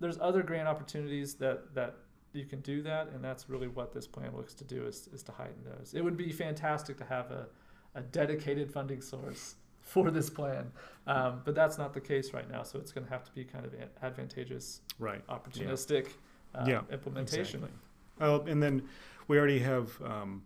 there's 0.00 0.18
other 0.20 0.42
grant 0.42 0.68
opportunities 0.68 1.34
that 1.36 1.74
that 1.74 1.96
you 2.32 2.44
can 2.44 2.60
do 2.60 2.82
that, 2.82 3.08
and 3.08 3.24
that's 3.24 3.48
really 3.48 3.68
what 3.68 3.92
this 3.92 4.06
plan 4.06 4.36
looks 4.36 4.54
to 4.54 4.64
do 4.64 4.84
is, 4.86 5.08
is 5.08 5.22
to 5.24 5.32
heighten 5.32 5.64
those. 5.64 5.94
It 5.94 6.04
would 6.04 6.16
be 6.16 6.30
fantastic 6.30 6.96
to 6.98 7.04
have 7.04 7.30
a, 7.32 7.48
a 7.96 8.02
dedicated 8.02 8.70
funding 8.70 9.00
source 9.00 9.56
for 9.80 10.10
this 10.12 10.28
plan, 10.30 10.70
um, 11.06 11.40
but 11.44 11.54
that's 11.56 11.76
not 11.78 11.92
the 11.94 12.00
case 12.00 12.32
right 12.34 12.48
now. 12.48 12.62
So 12.62 12.78
it's 12.78 12.92
going 12.92 13.04
to 13.06 13.10
have 13.10 13.24
to 13.24 13.32
be 13.32 13.44
kind 13.44 13.64
of 13.64 13.74
advantageous, 14.02 14.82
right. 15.00 15.26
opportunistic 15.26 16.08
uh, 16.54 16.64
Yeah, 16.68 16.82
implementation. 16.92 17.60
Exactly. 17.64 17.70
Well, 18.20 18.42
and 18.46 18.62
then 18.62 18.82
we 19.26 19.38
already 19.38 19.60
have 19.60 20.00
um, 20.02 20.42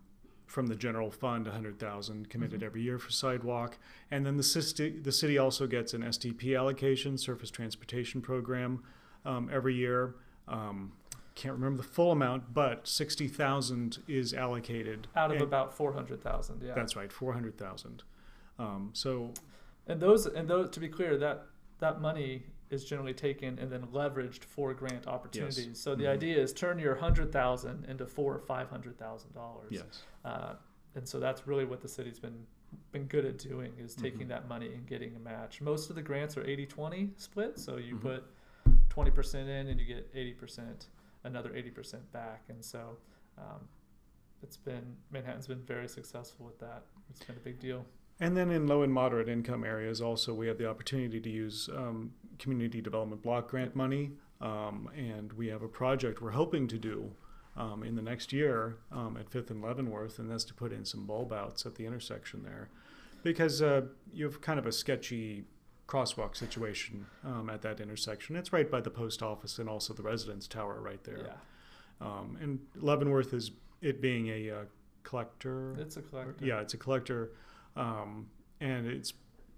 from 0.47 0.67
the 0.67 0.75
general 0.75 1.11
fund 1.11 1.47
a 1.47 1.51
hundred 1.51 1.77
thousand 1.77 2.29
committed 2.29 2.61
Mhm. 2.61 2.65
every 2.65 2.81
year 2.81 2.97
for 2.97 3.11
sidewalk, 3.11 3.77
and 4.09 4.25
then 4.25 4.37
the 4.37 4.43
city 4.43 4.97
the 4.99 5.11
city 5.11 5.37
also 5.37 5.67
gets 5.67 5.93
an 5.93 6.01
STP 6.03 6.55
allocation, 6.57 7.17
Surface 7.17 7.51
Transportation 7.51 8.21
Program, 8.21 8.83
um, 9.25 9.49
every 9.51 9.75
year. 9.75 10.15
Um, 10.47 10.93
can't 11.35 11.53
remember 11.55 11.77
the 11.81 11.87
full 11.87 12.13
amount, 12.13 12.53
but 12.53 12.87
sixty 12.87 13.27
thousand 13.27 13.99
is 14.07 14.33
allocated 14.33 15.07
Out 15.15 15.31
of 15.31 15.37
and- 15.37 15.41
about 15.43 15.73
four 15.73 15.91
hundred 15.93 16.21
thousand, 16.21 16.61
yeah. 16.63 16.73
That's 16.73 16.95
right, 16.95 17.11
four 17.11 17.33
hundred 17.33 17.57
thousand. 17.57 18.03
Um, 18.57 18.91
so 18.93 19.33
And 19.87 19.99
those 19.99 20.25
and 20.25 20.47
those 20.47 20.69
to 20.71 20.79
be 20.79 20.87
clear, 20.87 21.17
that 21.17 21.47
that 21.79 21.99
money 21.99 22.45
is 22.69 22.83
generally 22.83 23.13
taken 23.13 23.59
and 23.59 23.71
then 23.71 23.83
leveraged 23.87 24.43
for 24.43 24.73
grant 24.73 25.07
opportunities. 25.07 25.79
So 25.79 25.95
the 25.95 26.05
Mhm. 26.05 26.09
idea 26.09 26.37
is 26.41 26.51
turn 26.53 26.79
your 26.79 26.95
hundred 26.95 27.31
thousand 27.31 27.85
into 27.85 28.05
four 28.07 28.33
or 28.35 28.39
five 28.39 28.69
hundred 28.69 28.97
thousand 28.97 29.33
dollars. 29.33 29.71
yes, 29.71 30.03
Uh, 30.23 30.55
and 30.95 31.07
so 31.07 31.19
that's 31.19 31.45
really 31.45 31.65
what 31.65 31.81
the 31.81 31.87
city's 31.87 32.19
been 32.19 32.47
been 32.91 33.05
good 33.07 33.23
at 33.23 33.37
doing 33.37 33.73
is 33.77 33.95
taking 33.95 34.25
Mhm. 34.25 34.29
that 34.29 34.47
money 34.49 34.73
and 34.73 34.85
getting 34.85 35.15
a 35.15 35.19
match. 35.19 35.61
Most 35.61 35.89
of 35.89 35.95
the 35.95 36.01
grants 36.01 36.35
are 36.35 36.43
80-20 36.43 37.13
split, 37.15 37.57
so 37.57 37.77
you 37.77 37.95
Mhm. 37.95 38.01
put 38.01 38.23
20% 38.89 39.47
in 39.47 39.67
and 39.67 39.79
you 39.79 39.85
get 39.85 40.09
80%, 40.13 40.87
another 41.23 41.55
80% 41.55 42.11
back. 42.11 42.43
And 42.49 42.65
so 42.65 42.97
um, 43.37 43.69
it's 44.41 44.57
been 44.57 44.97
Manhattan's 45.11 45.47
been 45.47 45.61
very 45.63 45.87
successful 45.87 46.45
with 46.45 46.59
that. 46.59 46.85
It's 47.09 47.23
been 47.23 47.37
a 47.37 47.39
big 47.39 47.59
deal. 47.59 47.85
And 48.19 48.35
then 48.35 48.49
in 48.49 48.67
low 48.67 48.81
and 48.81 48.93
moderate 48.93 49.27
income 49.27 49.63
areas, 49.63 50.01
also 50.01 50.33
we 50.33 50.47
have 50.47 50.57
the 50.57 50.69
opportunity 50.69 51.19
to 51.19 51.29
use 51.29 51.69
um, 51.75 52.13
community 52.39 52.81
development 52.81 53.21
block 53.21 53.49
grant 53.49 53.75
money, 53.75 54.11
um, 54.41 54.89
and 54.95 55.33
we 55.33 55.47
have 55.47 55.61
a 55.61 55.67
project 55.67 56.21
we're 56.21 56.31
hoping 56.31 56.67
to 56.67 56.77
do 56.77 57.11
um, 57.57 57.83
in 57.83 57.95
the 57.95 58.01
next 58.01 58.31
year 58.31 58.77
um, 58.91 59.17
at 59.17 59.29
Fifth 59.29 59.49
and 59.49 59.61
Leavenworth, 59.61 60.19
and 60.19 60.29
that's 60.29 60.43
to 60.45 60.53
put 60.53 60.71
in 60.71 60.85
some 60.85 61.05
bulb 61.05 61.33
outs 61.33 61.65
at 61.65 61.75
the 61.75 61.85
intersection 61.85 62.43
there, 62.43 62.69
because 63.23 63.61
uh, 63.61 63.81
you 64.13 64.25
have 64.25 64.41
kind 64.41 64.59
of 64.59 64.65
a 64.65 64.71
sketchy 64.71 65.43
crosswalk 65.87 66.35
situation 66.35 67.05
um, 67.23 67.49
at 67.49 67.61
that 67.61 67.79
intersection. 67.79 68.35
It's 68.35 68.51
right 68.51 68.69
by 68.69 68.81
the 68.81 68.89
post 68.89 69.21
office 69.21 69.59
and 69.59 69.69
also 69.69 69.93
the 69.93 70.03
residence 70.03 70.47
tower 70.47 70.79
right 70.81 71.03
there. 71.03 71.27
Yeah. 71.27 72.07
Um, 72.07 72.37
and 72.41 72.59
Leavenworth 72.75 73.33
is 73.33 73.51
it 73.81 74.01
being 74.01 74.27
a 74.29 74.49
uh, 74.49 74.63
collector. 75.03 75.75
It's 75.79 75.97
a 75.97 76.01
collector. 76.01 76.45
Yeah, 76.45 76.59
it's 76.59 76.73
a 76.73 76.77
collector, 76.77 77.31
um, 77.75 78.27
and 78.59 78.87
it's 78.87 79.13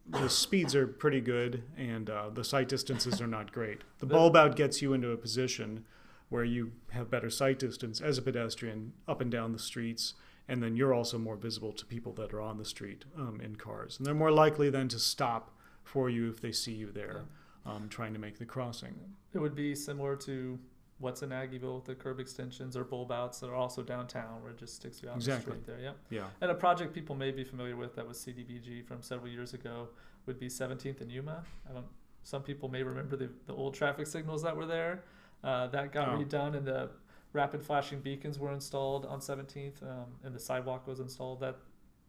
the 0.10 0.30
speeds 0.30 0.74
are 0.74 0.88
pretty 0.88 1.20
good, 1.20 1.64
and 1.78 2.10
uh, 2.10 2.30
the 2.34 2.44
sight 2.44 2.70
distances 2.70 3.20
are 3.22 3.28
not 3.28 3.52
great. 3.52 3.82
The 4.00 4.06
bulb 4.06 4.38
out 4.38 4.56
gets 4.56 4.82
you 4.82 4.94
into 4.94 5.12
a 5.12 5.18
position 5.18 5.86
where 6.30 6.46
you 6.46 6.72
have 6.92 7.10
better 7.10 7.30
sight 7.30 7.60
distance 7.60 8.00
as 8.00 8.18
a 8.18 8.22
pedestrian 8.22 8.94
up 9.08 9.22
and 9.22 9.30
down 9.30 9.52
the 9.52 9.60
streets, 9.60 10.14
and 10.48 10.64
then 10.64 10.76
you're 10.76 10.94
also 10.94 11.18
more 11.18 11.36
visible 11.36 11.74
to 11.74 11.86
people 11.86 12.14
that 12.14 12.34
are 12.34 12.42
on 12.42 12.58
the 12.58 12.66
street 12.66 13.04
um, 13.18 13.42
in 13.44 13.56
cars, 13.56 13.98
and 13.98 14.06
they're 14.06 14.14
more 14.14 14.32
likely 14.32 14.70
then 14.70 14.88
to 14.88 15.00
stop 15.00 15.58
for 15.84 16.10
you 16.10 16.30
if 16.30 16.42
they 16.42 16.52
see 16.52 16.74
you 16.74 16.92
there, 16.92 17.26
um, 17.66 17.88
trying 17.90 18.14
to 18.14 18.20
make 18.20 18.40
the 18.40 18.46
crossing. 18.46 18.96
It 19.34 19.40
would 19.40 19.56
be 19.56 19.76
similar 19.76 20.16
to 20.18 20.58
what's 21.00 21.22
in 21.22 21.30
Aggieville 21.30 21.76
with 21.76 21.86
the 21.86 21.94
curb 21.96 22.20
extensions 22.20 22.76
or 22.76 22.84
bulb 22.84 23.12
outs 23.12 23.40
that 23.40 23.48
are 23.50 23.56
also 23.56 23.84
downtown 23.84 24.42
where 24.42 24.52
it 24.52 24.58
just 24.58 24.76
sticks 24.76 25.02
you 25.04 25.10
out 25.10 25.16
Exactly. 25.16 25.54
the 25.54 25.62
street 25.62 25.66
there. 25.68 25.80
Yep. 25.84 25.98
Yeah. 26.10 26.24
And 26.42 26.50
a 26.50 26.56
project 26.56 26.94
people 26.94 27.16
may 27.16 27.32
be 27.32 27.44
familiar 27.44 27.76
with 27.76 27.96
that 27.96 28.08
was 28.08 28.18
CDBG 28.18 28.84
from 28.86 29.02
several 29.02 29.30
years 29.32 29.54
ago 29.54 29.90
would 30.26 30.40
be 30.40 30.48
17th 30.48 31.02
and 31.02 31.12
Yuma. 31.12 31.44
I 31.70 31.74
don't. 31.74 31.86
Some 32.24 32.42
people 32.44 32.68
may 32.68 32.84
remember 32.84 33.16
the, 33.16 33.30
the 33.46 33.54
old 33.54 33.74
traffic 33.74 34.08
signals 34.08 34.42
that 34.44 34.56
were 34.56 34.66
there. 34.66 35.04
Uh, 35.44 35.68
that 35.68 35.92
got 35.94 36.10
Oh. 36.10 36.18
redone, 36.18 36.58
and 36.58 36.66
the 36.66 36.90
rapid 37.32 37.62
flashing 37.64 38.00
beacons 38.02 38.40
were 38.40 38.52
installed 38.52 39.06
on 39.06 39.20
17th, 39.22 39.82
um, 39.84 40.06
and 40.24 40.34
the 40.36 40.40
sidewalk 40.40 40.88
was 40.88 41.00
installed. 41.00 41.40
That 41.42 41.58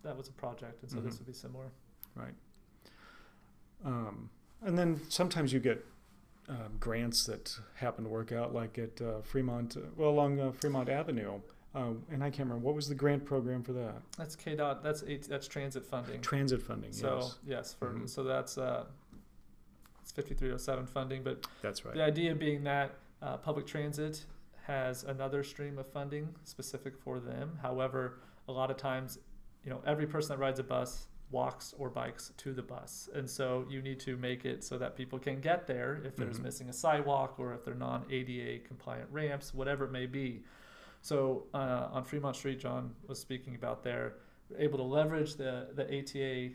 that 0.03 0.17
was 0.17 0.29
a 0.29 0.33
project, 0.33 0.83
and 0.83 0.91
so 0.91 0.99
this 1.01 1.17
Mhm. 1.17 1.19
would 1.19 1.27
be 1.27 1.33
similar. 1.35 1.71
Right. 2.15 2.35
Um, 3.85 4.31
and 4.63 4.77
then 4.79 5.01
sometimes 5.09 5.53
you 5.53 5.61
get 5.61 5.85
um, 6.49 6.57
grants 6.81 7.25
that 7.27 7.57
happen 7.75 8.05
to 8.05 8.11
work 8.11 8.33
out, 8.33 8.55
like 8.55 8.79
at 8.79 9.01
uh, 9.01 9.21
Fremont, 9.23 9.77
uh, 9.77 9.81
well, 9.97 10.11
along 10.11 10.41
uh, 10.41 10.51
Fremont 10.53 10.89
Avenue. 10.89 11.41
Uh, 11.75 11.91
and 12.11 12.25
I 12.25 12.31
can't 12.31 12.49
remember 12.49 12.65
what 12.65 12.75
was 12.75 12.89
the 12.89 12.95
grant 12.95 13.25
program 13.25 13.63
for 13.63 13.73
that. 13.75 13.97
That's 14.17 14.35
KDOT. 14.35 14.83
That's 14.83 15.03
that's 15.29 15.47
transit 15.47 15.85
funding. 15.87 16.21
Transit 16.23 16.63
funding. 16.63 16.93
So 16.93 17.19
yes, 17.19 17.39
yes, 17.47 17.75
for 17.75 17.91
Mhm. 17.93 18.09
so 18.09 18.25
that's 18.25 18.57
uh, 18.57 18.85
it's 20.03 20.11
5307 20.13 20.87
funding, 20.87 21.23
but 21.23 21.47
that's 21.61 21.85
right. 21.85 21.95
The 21.95 22.03
idea 22.03 22.35
being 22.35 22.65
that 22.65 22.95
uh, 23.21 23.37
public 23.37 23.67
transit 23.67 24.25
has 24.67 25.05
another 25.05 25.43
stream 25.43 25.79
of 25.79 25.87
funding 25.87 26.35
specific 26.45 26.97
for 26.97 27.21
them. 27.21 27.59
However, 27.63 28.19
a 28.49 28.53
lot 28.53 28.71
of 28.71 28.77
times, 28.79 29.19
you 29.65 29.71
know, 29.71 29.83
every 29.87 30.07
person 30.07 30.31
that 30.31 30.39
rides 30.39 30.59
a 30.59 30.65
bus 30.65 31.07
walks 31.31 31.75
or 31.79 31.91
bikes 31.91 32.33
to 32.39 32.53
the 32.55 32.63
bus, 32.63 33.09
and 33.15 33.29
so 33.29 33.67
you 33.69 33.83
need 33.83 34.01
to 34.01 34.17
make 34.17 34.45
it 34.45 34.65
so 34.65 34.79
that 34.79 34.97
people 34.97 35.19
can 35.19 35.41
get 35.41 35.67
there 35.67 36.01
if 36.05 36.17
there's 36.17 36.39
Mhm. 36.39 36.45
missing 36.45 36.69
a 36.69 36.73
sidewalk 36.73 37.39
or 37.39 37.53
if 37.53 37.65
they're 37.65 37.75
non-ADA 37.75 38.61
compliant 38.61 39.11
ramps, 39.11 39.53
whatever 39.53 39.85
it 39.85 39.91
may 39.93 40.07
be. 40.07 40.43
So 41.03 41.47
uh, 41.55 41.89
on 41.93 42.05
Fremont 42.05 42.35
Street, 42.37 42.59
John 42.59 42.95
was 43.07 43.19
speaking 43.21 43.55
about 43.55 43.83
there, 43.83 44.15
able 44.57 44.79
to 44.79 44.85
leverage 44.85 45.35
the 45.37 45.69
the 45.75 45.85
ATA, 45.99 46.55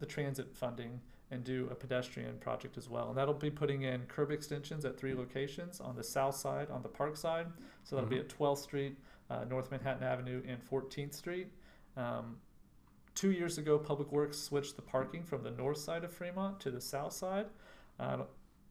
the 0.00 0.06
transit 0.06 0.54
funding 0.56 1.00
and 1.32 1.44
do 1.44 1.68
a 1.70 1.74
pedestrian 1.76 2.36
project 2.40 2.76
as 2.76 2.88
well. 2.88 3.08
And 3.10 3.16
that'll 3.16 3.34
be 3.34 3.50
putting 3.52 3.82
in 3.82 4.04
curb 4.06 4.32
extensions 4.32 4.84
at 4.84 4.98
three 4.98 5.14
locations 5.14 5.80
on 5.80 5.94
the 5.94 6.02
south 6.02 6.34
side, 6.34 6.68
on 6.70 6.82
the 6.82 6.88
park 6.88 7.16
side. 7.16 7.46
So 7.84 7.94
that'll 7.94 8.10
be 8.10 8.16
Mhm. 8.16 8.20
at 8.22 8.28
12th 8.28 8.58
Street, 8.62 8.98
uh, 9.30 9.44
North 9.44 9.70
Manhattan 9.70 10.02
Avenue, 10.02 10.42
and 10.44 10.60
14th 10.60 11.14
Street. 11.14 11.52
Um, 11.96 12.40
two 13.14 13.30
years 13.32 13.58
ago, 13.58 13.78
Public 13.78 14.10
Works 14.12 14.38
switched 14.38 14.76
the 14.76 14.82
parking 14.82 15.22
from 15.24 15.42
the 15.42 15.50
north 15.50 15.78
side 15.78 16.04
of 16.04 16.12
Fremont 16.12 16.60
to 16.60 16.70
the 16.70 16.80
south 16.80 17.12
side. 17.12 17.46
Uh, 17.98 18.18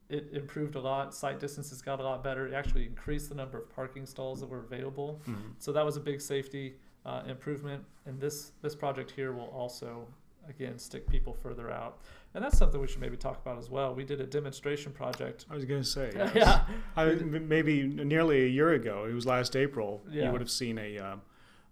it 0.10 0.30
improved 0.34 0.76
a 0.76 0.80
lot. 0.80 1.14
Sight 1.14 1.40
distances 1.40 1.82
got 1.82 2.00
a 2.00 2.04
lot 2.04 2.24
better. 2.24 2.48
It 2.48 2.54
actually 2.54 2.86
increased 2.86 3.30
the 3.30 3.36
number 3.36 3.60
of 3.60 3.70
parking 3.70 4.06
stalls 4.08 4.40
that 4.40 4.48
were 4.50 4.60
available. 4.60 5.22
Mhm. 5.28 5.54
So 5.60 5.72
that 5.72 5.86
was 5.86 5.98
a 5.98 6.00
big 6.00 6.20
safety 6.22 6.76
uh, 7.06 7.24
improvement, 7.28 7.84
and 8.06 8.20
this 8.20 8.52
this 8.62 8.76
project 8.76 9.12
here 9.12 9.32
will 9.32 9.48
also 9.48 10.06
again 10.50 10.78
stick 10.80 11.08
people 11.08 11.34
further 11.34 11.70
out, 11.72 12.00
and 12.34 12.44
that's 12.44 12.58
something 12.58 12.82
we 12.82 12.88
should 12.88 13.00
maybe 13.02 13.16
talk 13.18 13.40
about 13.42 13.58
as 13.58 13.70
well. 13.70 13.94
We 13.96 14.04
did 14.04 14.20
a 14.20 14.26
demonstration 14.26 14.92
project. 14.92 15.46
I 15.50 15.54
was 15.56 15.64
going 15.66 15.82
to 15.82 15.88
say. 15.88 16.12
yes. 16.16 16.32
yeah, 16.36 16.66
I, 16.98 17.06
m- 17.12 17.48
maybe 17.48 17.84
nearly 17.84 18.44
a 18.44 18.48
year 18.48 18.72
ago, 18.74 19.06
it 19.06 19.14
was 19.14 19.26
last 19.28 19.56
April, 19.56 20.02
Yeah. 20.10 20.26
you 20.26 20.32
would 20.32 20.42
have 20.42 20.50
seen 20.52 20.78
a, 20.78 20.98
uh, 20.98 21.16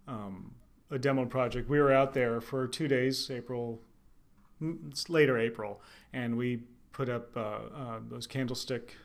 um, 0.06 0.54
a 0.90 0.98
demo 0.98 1.24
project. 1.24 1.68
We 1.68 1.80
were 1.80 1.92
out 1.92 2.14
there 2.14 2.40
for 2.40 2.66
two 2.66 2.88
days, 2.88 3.30
April, 3.30 3.80
mm, 4.62 4.90
it's 4.90 5.08
later 5.08 5.38
April, 5.38 5.80
and 6.12 6.36
we 6.36 6.62
put 6.92 7.08
up 7.08 7.36
uh, 7.36 7.40
uh, 7.40 8.00
those 8.08 8.26
candlestick 8.26 8.96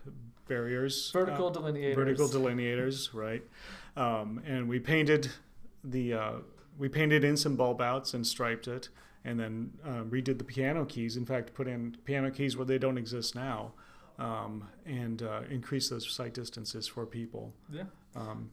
barriers. 0.48 1.12
uh, 1.14 1.20
vertical 1.20 1.52
delineators. 1.52 1.96
vertical 1.96 2.28
delineators, 2.28 3.14
right? 3.14 3.44
Um, 3.96 4.42
and 4.46 4.68
we 4.68 4.80
painted 4.80 5.30
the 5.84 6.14
uh, 6.14 6.32
we 6.78 6.90
painted 6.90 7.24
in 7.24 7.38
some 7.38 7.56
bulb 7.56 7.82
outs 7.82 8.14
and 8.14 8.26
striped 8.26 8.68
it, 8.68 8.90
and 9.26 9.40
then 9.40 9.72
uh, 9.86 10.04
redid 10.04 10.38
the 10.38 10.44
piano 10.44 10.86
keys. 10.86 11.18
In 11.18 11.26
fact, 11.26 11.54
put 11.54 11.68
in 11.68 11.98
piano 12.06 12.32
keys 12.32 12.58
where 12.58 12.66
they 12.66 12.78
don't 12.78 12.98
exist 12.98 13.36
now, 13.36 13.74
um, 14.18 14.68
and 14.86 15.22
uh, 15.22 15.42
increased 15.50 15.90
those 15.90 16.10
sight 16.10 16.34
distances 16.34 16.88
for 16.88 17.06
people. 17.06 17.54
Yeah. 17.72 17.84
Um, 18.16 18.50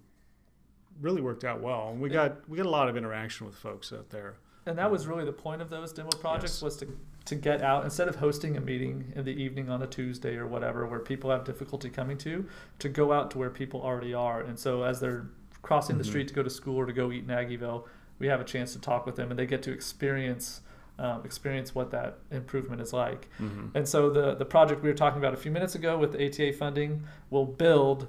really 1.00 1.20
worked 1.20 1.44
out 1.44 1.60
well, 1.60 1.90
and 1.90 2.00
we 2.00 2.08
Yeah. 2.10 2.28
got 2.28 2.48
we 2.48 2.56
got 2.56 2.66
a 2.66 2.70
lot 2.70 2.88
of 2.88 2.96
interaction 2.96 3.46
with 3.46 3.56
folks 3.56 3.92
out 3.92 4.10
there. 4.10 4.34
And 4.66 4.76
that 4.78 4.90
was 4.90 5.06
really 5.06 5.24
the 5.24 5.32
point 5.32 5.62
of 5.62 5.70
those 5.70 5.92
demo 5.92 6.10
projects 6.10 6.56
Yes. 6.56 6.62
was 6.62 6.76
to 6.78 6.88
to 7.26 7.34
get 7.34 7.60
out 7.62 7.84
instead 7.84 8.08
of 8.08 8.16
hosting 8.16 8.56
a 8.56 8.60
meeting 8.60 9.12
in 9.14 9.24
the 9.24 9.30
evening 9.42 9.68
on 9.68 9.82
a 9.82 9.86
Tuesday 9.86 10.36
or 10.36 10.46
whatever 10.46 10.86
where 10.86 10.98
people 10.98 11.30
have 11.30 11.44
difficulty 11.44 11.90
coming 11.90 12.16
to, 12.16 12.46
to 12.78 12.88
go 12.88 13.12
out 13.12 13.30
to 13.30 13.38
where 13.38 13.50
people 13.50 13.80
already 13.82 14.14
are. 14.14 14.40
And 14.40 14.58
so 14.58 14.82
as 14.84 15.00
they're 15.00 15.26
crossing 15.60 15.98
the 15.98 16.02
Mhm. 16.02 16.06
street 16.08 16.28
to 16.28 16.34
go 16.34 16.42
to 16.42 16.48
school 16.50 16.76
or 16.76 16.86
to 16.86 16.94
go 16.94 17.12
eat 17.12 17.24
in 17.24 17.28
Aggieville, 17.28 17.84
we 18.18 18.26
have 18.28 18.40
a 18.40 18.44
chance 18.44 18.72
to 18.72 18.80
talk 18.80 19.04
with 19.04 19.16
them 19.16 19.28
and 19.30 19.38
they 19.38 19.46
get 19.46 19.62
to 19.64 19.72
experience 19.72 20.62
um, 20.98 21.22
experience 21.24 21.74
what 21.74 21.90
that 21.92 22.18
improvement 22.30 22.82
is 22.82 22.92
like. 22.92 23.28
And 23.74 23.88
so 23.88 24.10
the 24.10 24.34
the 24.34 24.44
project 24.44 24.82
we 24.82 24.88
were 24.90 24.94
talking 24.94 25.18
about 25.18 25.32
a 25.32 25.36
few 25.38 25.50
minutes 25.50 25.74
ago 25.74 25.96
with 25.98 26.12
the 26.12 26.22
ATA 26.26 26.52
funding 26.52 27.04
will 27.30 27.46
build 27.46 28.06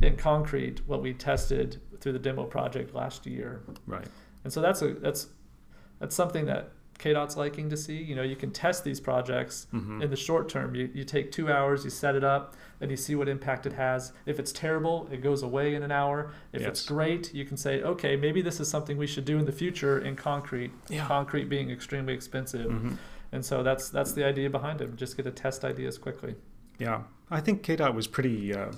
in 0.00 0.16
concrete 0.16 0.80
what 0.86 1.02
we 1.02 1.12
tested 1.12 1.80
through 2.00 2.12
the 2.12 2.18
demo 2.18 2.44
project 2.44 2.94
last 2.94 3.26
year. 3.26 3.62
Right. 3.86 4.06
And 4.44 4.52
so 4.52 4.60
that's 4.60 4.82
a 4.82 4.94
that's 4.94 5.28
that's 5.98 6.14
something 6.16 6.46
that 6.46 6.70
KDOT's 6.98 7.36
liking 7.36 7.70
to 7.70 7.76
see. 7.76 7.96
You 7.96 8.14
know, 8.14 8.22
you 8.22 8.36
can 8.36 8.50
test 8.50 8.84
these 8.84 9.00
projects 9.00 9.66
Mhm. 9.72 10.02
in 10.02 10.10
the 10.10 10.16
short 10.16 10.48
term. 10.50 10.74
You, 10.74 10.90
you 10.92 11.04
take 11.04 11.32
two 11.32 11.50
hours, 11.50 11.82
you 11.84 11.88
set 11.90 12.14
it 12.14 12.24
up, 12.24 12.56
and 12.80 12.90
you 12.90 12.96
see 12.96 13.14
what 13.14 13.26
impact 13.28 13.64
it 13.66 13.72
has. 13.74 14.12
If 14.26 14.38
it's 14.38 14.52
terrible, 14.52 15.08
it 15.10 15.22
goes 15.22 15.42
away 15.42 15.74
in 15.74 15.82
an 15.82 15.90
hour. 15.92 16.32
If 16.52 16.60
it's 16.62 16.84
great, 16.86 17.32
you 17.34 17.44
can 17.46 17.56
say, 17.56 17.82
okay, 17.82 18.16
maybe 18.16 18.42
this 18.42 18.60
is 18.60 18.68
something 18.68 18.98
we 18.98 19.06
should 19.06 19.24
do 19.24 19.38
in 19.38 19.46
the 19.46 19.52
future 19.52 19.98
in 19.98 20.14
concrete. 20.16 20.72
Yeah. 20.90 21.06
Concrete 21.06 21.48
being 21.48 21.70
extremely 21.70 22.12
expensive, 22.12 22.70
Mhm. 22.70 22.96
and 23.32 23.44
so 23.44 23.62
that's 23.62 23.88
that's 23.90 24.12
the 24.12 24.24
idea 24.24 24.50
behind 24.50 24.80
it. 24.82 24.94
Just 24.96 25.16
get 25.16 25.22
to 25.24 25.30
test 25.30 25.64
ideas 25.64 25.96
quickly. 25.96 26.34
Yeah, 26.78 27.02
I 27.30 27.40
think 27.40 27.62
KDOT 27.62 27.94
was 27.94 28.06
pretty 28.06 28.54
uh, 28.54 28.72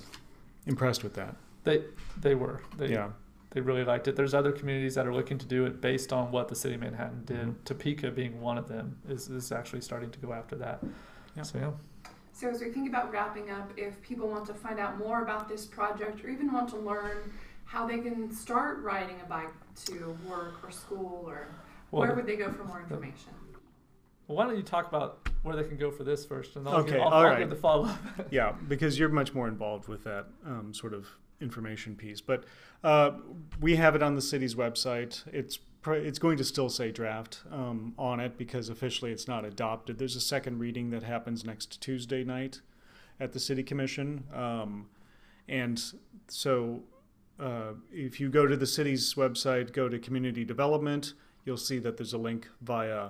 impressed 0.65 1.03
with 1.03 1.13
that. 1.15 1.35
They 1.63 1.83
they 2.19 2.35
were 2.35 2.61
they 2.77 2.89
yeah. 2.89 3.09
they 3.51 3.61
really 3.61 3.83
liked 3.83 4.07
it. 4.07 4.15
There's 4.15 4.33
other 4.33 4.51
communities 4.51 4.95
that 4.95 5.07
are 5.07 5.13
looking 5.13 5.37
to 5.37 5.45
do 5.45 5.65
it 5.65 5.81
based 5.81 6.11
on 6.11 6.31
what 6.31 6.47
the 6.47 6.55
city 6.55 6.75
of 6.75 6.81
Manhattan 6.81 7.23
did. 7.25 7.37
Mhm. 7.47 7.55
Topeka 7.65 8.11
being 8.11 8.41
one 8.41 8.57
of 8.57 8.67
them 8.67 8.97
is, 9.07 9.29
is 9.29 9.51
actually 9.51 9.81
starting 9.81 10.11
to 10.11 10.19
go 10.19 10.33
after 10.33 10.55
that. 10.57 10.83
Yeah. 11.35 11.43
So 11.43 11.57
yeah. 11.59 11.71
So 12.33 12.49
as 12.49 12.61
we 12.61 12.69
think 12.71 12.89
about 12.89 13.11
wrapping 13.11 13.51
up, 13.51 13.71
if 13.77 14.01
people 14.01 14.27
want 14.27 14.45
to 14.47 14.53
find 14.53 14.79
out 14.79 14.97
more 14.97 15.21
about 15.21 15.47
this 15.47 15.65
project 15.65 16.23
or 16.25 16.29
even 16.29 16.51
want 16.51 16.67
to 16.69 16.77
learn 16.77 17.31
how 17.65 17.87
they 17.87 17.99
can 17.99 18.31
start 18.31 18.79
riding 18.81 19.15
a 19.23 19.25
bike 19.29 19.53
to 19.85 20.17
work 20.27 20.55
or 20.63 20.71
school 20.71 21.23
or 21.27 21.47
where 21.91 22.13
would 22.15 22.25
they 22.25 22.35
go 22.35 22.51
for 22.51 22.63
more 22.65 22.81
information? 22.81 23.29
well, 24.27 24.37
why 24.37 24.45
don't 24.45 24.57
you 24.57 24.63
talk 24.63 24.87
about 24.87 25.29
where 25.43 25.55
they 25.55 25.63
can 25.63 25.77
go 25.77 25.91
for 25.91 26.03
this 26.03 26.25
first, 26.25 26.55
and 26.55 26.67
I'll, 26.67 26.77
Okay, 26.77 26.93
give, 26.93 27.01
I'll, 27.01 27.07
all 27.09 27.13
I'll 27.13 27.25
right. 27.25 27.39
give 27.39 27.49
the 27.49 27.55
follow 27.55 27.85
up. 27.85 27.99
yeah, 28.31 28.53
because 28.67 28.97
you're 28.97 29.09
much 29.09 29.33
more 29.33 29.47
involved 29.47 29.87
with 29.87 30.03
that 30.05 30.25
um, 30.45 30.73
sort 30.73 30.93
of 30.93 31.05
information 31.43 31.95
piece. 31.95 32.21
But 32.21 32.45
uh, 32.83 33.11
we 33.61 33.75
have 33.75 33.95
it 33.95 34.01
on 34.01 34.15
the 34.15 34.21
city's 34.21 34.55
website. 34.55 35.21
It's 35.31 35.59
it's 35.85 36.17
going 36.17 36.37
to 36.37 36.45
still 36.45 36.69
say 36.69 36.91
draft 36.91 37.41
um, 37.51 37.93
on 37.97 38.21
it 38.21 38.37
because 38.37 38.69
officially 38.69 39.11
it's 39.11 39.27
not 39.27 39.43
adopted. 39.43 39.99
There's 39.99 40.15
a 40.15 40.21
second 40.21 40.59
reading 40.59 40.91
that 40.91 41.03
happens 41.03 41.43
next 41.43 41.81
Tuesday 41.81 42.23
night 42.23 42.61
at 43.19 43.33
the 43.33 43.39
city 43.39 43.63
commission, 43.63 44.23
um, 44.33 44.87
and 45.49 45.83
so 46.29 46.83
uh, 47.37 47.73
if 47.91 48.19
you 48.19 48.29
go 48.29 48.47
to 48.47 48.55
the 48.55 48.65
city's 48.65 49.13
website, 49.15 49.73
go 49.73 49.89
to 49.89 49.99
community 49.99 50.45
development, 50.45 51.13
you'll 51.43 51.57
see 51.57 51.79
that 51.79 51.97
there's 51.97 52.13
a 52.13 52.17
link 52.17 52.47
via 52.61 53.09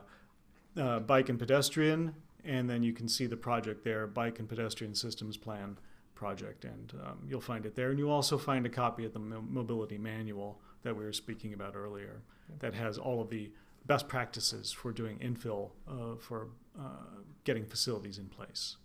uh, 0.76 1.00
bike 1.00 1.30
and 1.30 1.38
pedestrian, 1.38 2.16
and 2.44 2.68
then 2.68 2.82
you 2.82 2.92
can 2.92 3.08
see 3.08 3.28
the 3.28 3.38
project 3.38 3.84
there, 3.84 4.08
bike 4.08 4.40
and 4.40 4.50
pedestrian 4.50 4.96
systems 4.96 5.38
plan 5.38 5.78
project, 6.24 6.64
and 6.64 6.94
um, 7.06 7.18
you'll 7.28 7.42
find 7.42 7.66
it 7.66 7.76
there. 7.76 7.90
And 7.90 8.00
you'll 8.00 8.18
also 8.22 8.38
find 8.38 8.66
a 8.66 8.70
copy 8.70 9.04
of 9.04 9.12
the 9.12 9.20
mo- 9.20 9.44
mobility 9.46 9.98
manual 9.98 10.62
that 10.84 10.96
we 10.96 11.04
were 11.04 11.12
speaking 11.12 11.54
about 11.54 11.76
earlier, 11.76 12.22
that 12.60 12.74
has 12.74 12.98
all 12.98 13.22
of 13.22 13.30
the 13.30 13.52
best 13.86 14.08
practices 14.08 14.72
for 14.72 14.94
doing 14.94 15.18
infill 15.20 15.72
uh, 15.86 16.16
for 16.18 16.48
uh, 16.80 17.20
getting 17.44 17.66
facilities 17.66 18.18
in 18.20 18.28
place. 18.28 18.78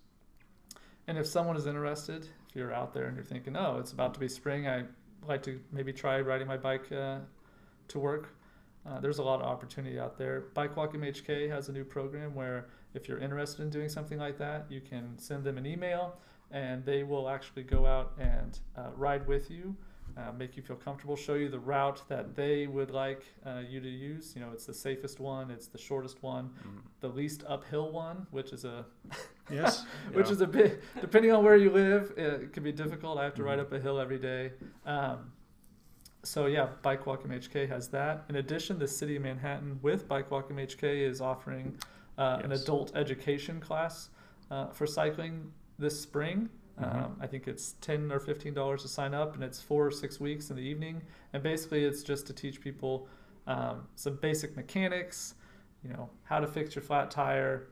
And 1.07 1.17
if 1.17 1.27
someone 1.27 1.55
is 1.55 1.65
interested, 1.65 2.27
if 2.49 2.55
you're 2.55 2.73
out 2.73 2.93
there 2.93 3.05
and 3.05 3.15
you're 3.15 3.25
thinking, 3.25 3.55
oh, 3.55 3.77
it's 3.79 3.93
about 3.93 4.13
to 4.15 4.19
be 4.19 4.27
spring, 4.27 4.67
I'd 4.67 4.89
like 5.25 5.41
to 5.43 5.61
maybe 5.71 5.93
try 5.93 6.19
riding 6.19 6.47
my 6.47 6.57
bike 6.57 6.91
uh, 6.91 7.19
to 7.87 7.99
work. 7.99 8.35
Uh, 8.85 8.99
there's 8.99 9.19
a 9.19 9.23
lot 9.23 9.39
of 9.39 9.47
opportunity 9.47 9.97
out 9.97 10.17
there. 10.17 10.41
Bike 10.53 10.75
Walk 10.75 10.93
MHK 10.93 11.49
has 11.49 11.69
a 11.69 11.71
new 11.71 11.85
program 11.85 12.35
where 12.35 12.67
if 12.93 13.07
you're 13.07 13.19
interested 13.19 13.61
in 13.61 13.69
doing 13.69 13.87
something 13.87 14.19
like 14.19 14.37
that, 14.39 14.65
you 14.69 14.81
can 14.81 15.17
send 15.17 15.43
them 15.45 15.57
an 15.57 15.65
email 15.65 16.17
and 16.51 16.83
they 16.85 17.03
will 17.03 17.29
actually 17.29 17.63
go 17.63 17.85
out 17.85 18.13
and 18.19 18.59
uh, 18.77 18.89
ride 18.95 19.27
with 19.27 19.49
you, 19.51 19.75
uh, 20.17 20.31
make 20.37 20.57
you 20.57 20.63
feel 20.63 20.75
comfortable, 20.75 21.15
show 21.15 21.35
you 21.35 21.49
the 21.49 21.59
route 21.59 22.01
that 22.09 22.35
they 22.35 22.65
would 22.67 22.91
like 22.91 23.23
uh, 23.45 23.61
you 23.69 23.79
to 23.79 23.87
use. 23.89 24.33
You 24.35 24.41
know, 24.41 24.51
it's 24.51 24.65
the 24.65 24.73
safest 24.73 25.19
one, 25.19 25.51
it's 25.51 25.67
the 25.67 25.77
shortest 25.77 26.23
one, 26.23 26.49
Mhm. 26.49 26.81
the 27.01 27.09
least 27.09 27.43
uphill 27.47 27.91
one, 27.91 28.25
which 28.31 28.51
is 28.53 28.65
a 28.65 28.85
Yes. 29.51 29.85
which 30.13 30.27
yeah. 30.27 30.31
is 30.31 30.41
a 30.41 30.47
bit 30.47 30.83
depending 31.01 31.31
on 31.31 31.43
where 31.43 31.55
you 31.55 31.71
live 31.71 32.13
it 32.17 32.53
can 32.53 32.61
be 32.63 32.71
difficult 32.71 33.17
i 33.17 33.23
have 33.23 33.33
to 33.33 33.43
ride 33.43 33.57
Mhm. 33.57 33.61
up 33.63 33.71
a 33.73 33.79
hill 33.79 33.99
every 33.99 34.19
day 34.19 34.51
um, 34.85 35.31
so 36.21 36.45
yeah 36.45 36.67
bike 36.83 37.07
walk 37.07 37.23
mhk 37.23 37.67
has 37.67 37.87
that 37.87 38.25
in 38.29 38.35
addition 38.35 38.77
the 38.77 38.87
city 38.87 39.15
of 39.15 39.23
manhattan 39.23 39.79
with 39.81 40.07
bike 40.07 40.29
walk 40.29 40.49
mhk 40.51 40.83
is 40.83 41.19
offering 41.19 41.75
uh, 42.19 42.41
an 42.43 42.51
adult 42.51 42.95
education 42.95 43.59
class 43.59 44.09
uh, 44.51 44.67
for 44.67 44.85
cycling 44.85 45.51
this 45.79 45.99
spring 45.99 46.49
Mhm. 46.79 46.95
um, 47.05 47.17
i 47.19 47.27
think 47.27 47.47
it's 47.47 47.73
10 47.81 48.11
or 48.11 48.19
15 48.19 48.53
dollars 48.53 48.81
to 48.83 48.87
sign 48.87 49.13
up 49.13 49.33
and 49.35 49.43
it's 49.43 49.61
four 49.61 49.85
or 49.87 49.91
six 49.91 50.19
weeks 50.19 50.49
in 50.49 50.55
the 50.55 50.61
evening 50.61 51.01
and 51.33 51.41
basically 51.43 51.83
it's 51.83 52.03
just 52.03 52.27
to 52.27 52.33
teach 52.33 52.61
people 52.61 53.07
um, 53.47 53.87
some 53.95 54.15
basic 54.17 54.55
mechanics 54.55 55.35
you 55.83 55.89
know 55.89 56.09
how 56.23 56.39
to 56.39 56.47
fix 56.47 56.75
your 56.75 56.83
flat 56.83 57.09
tire 57.11 57.67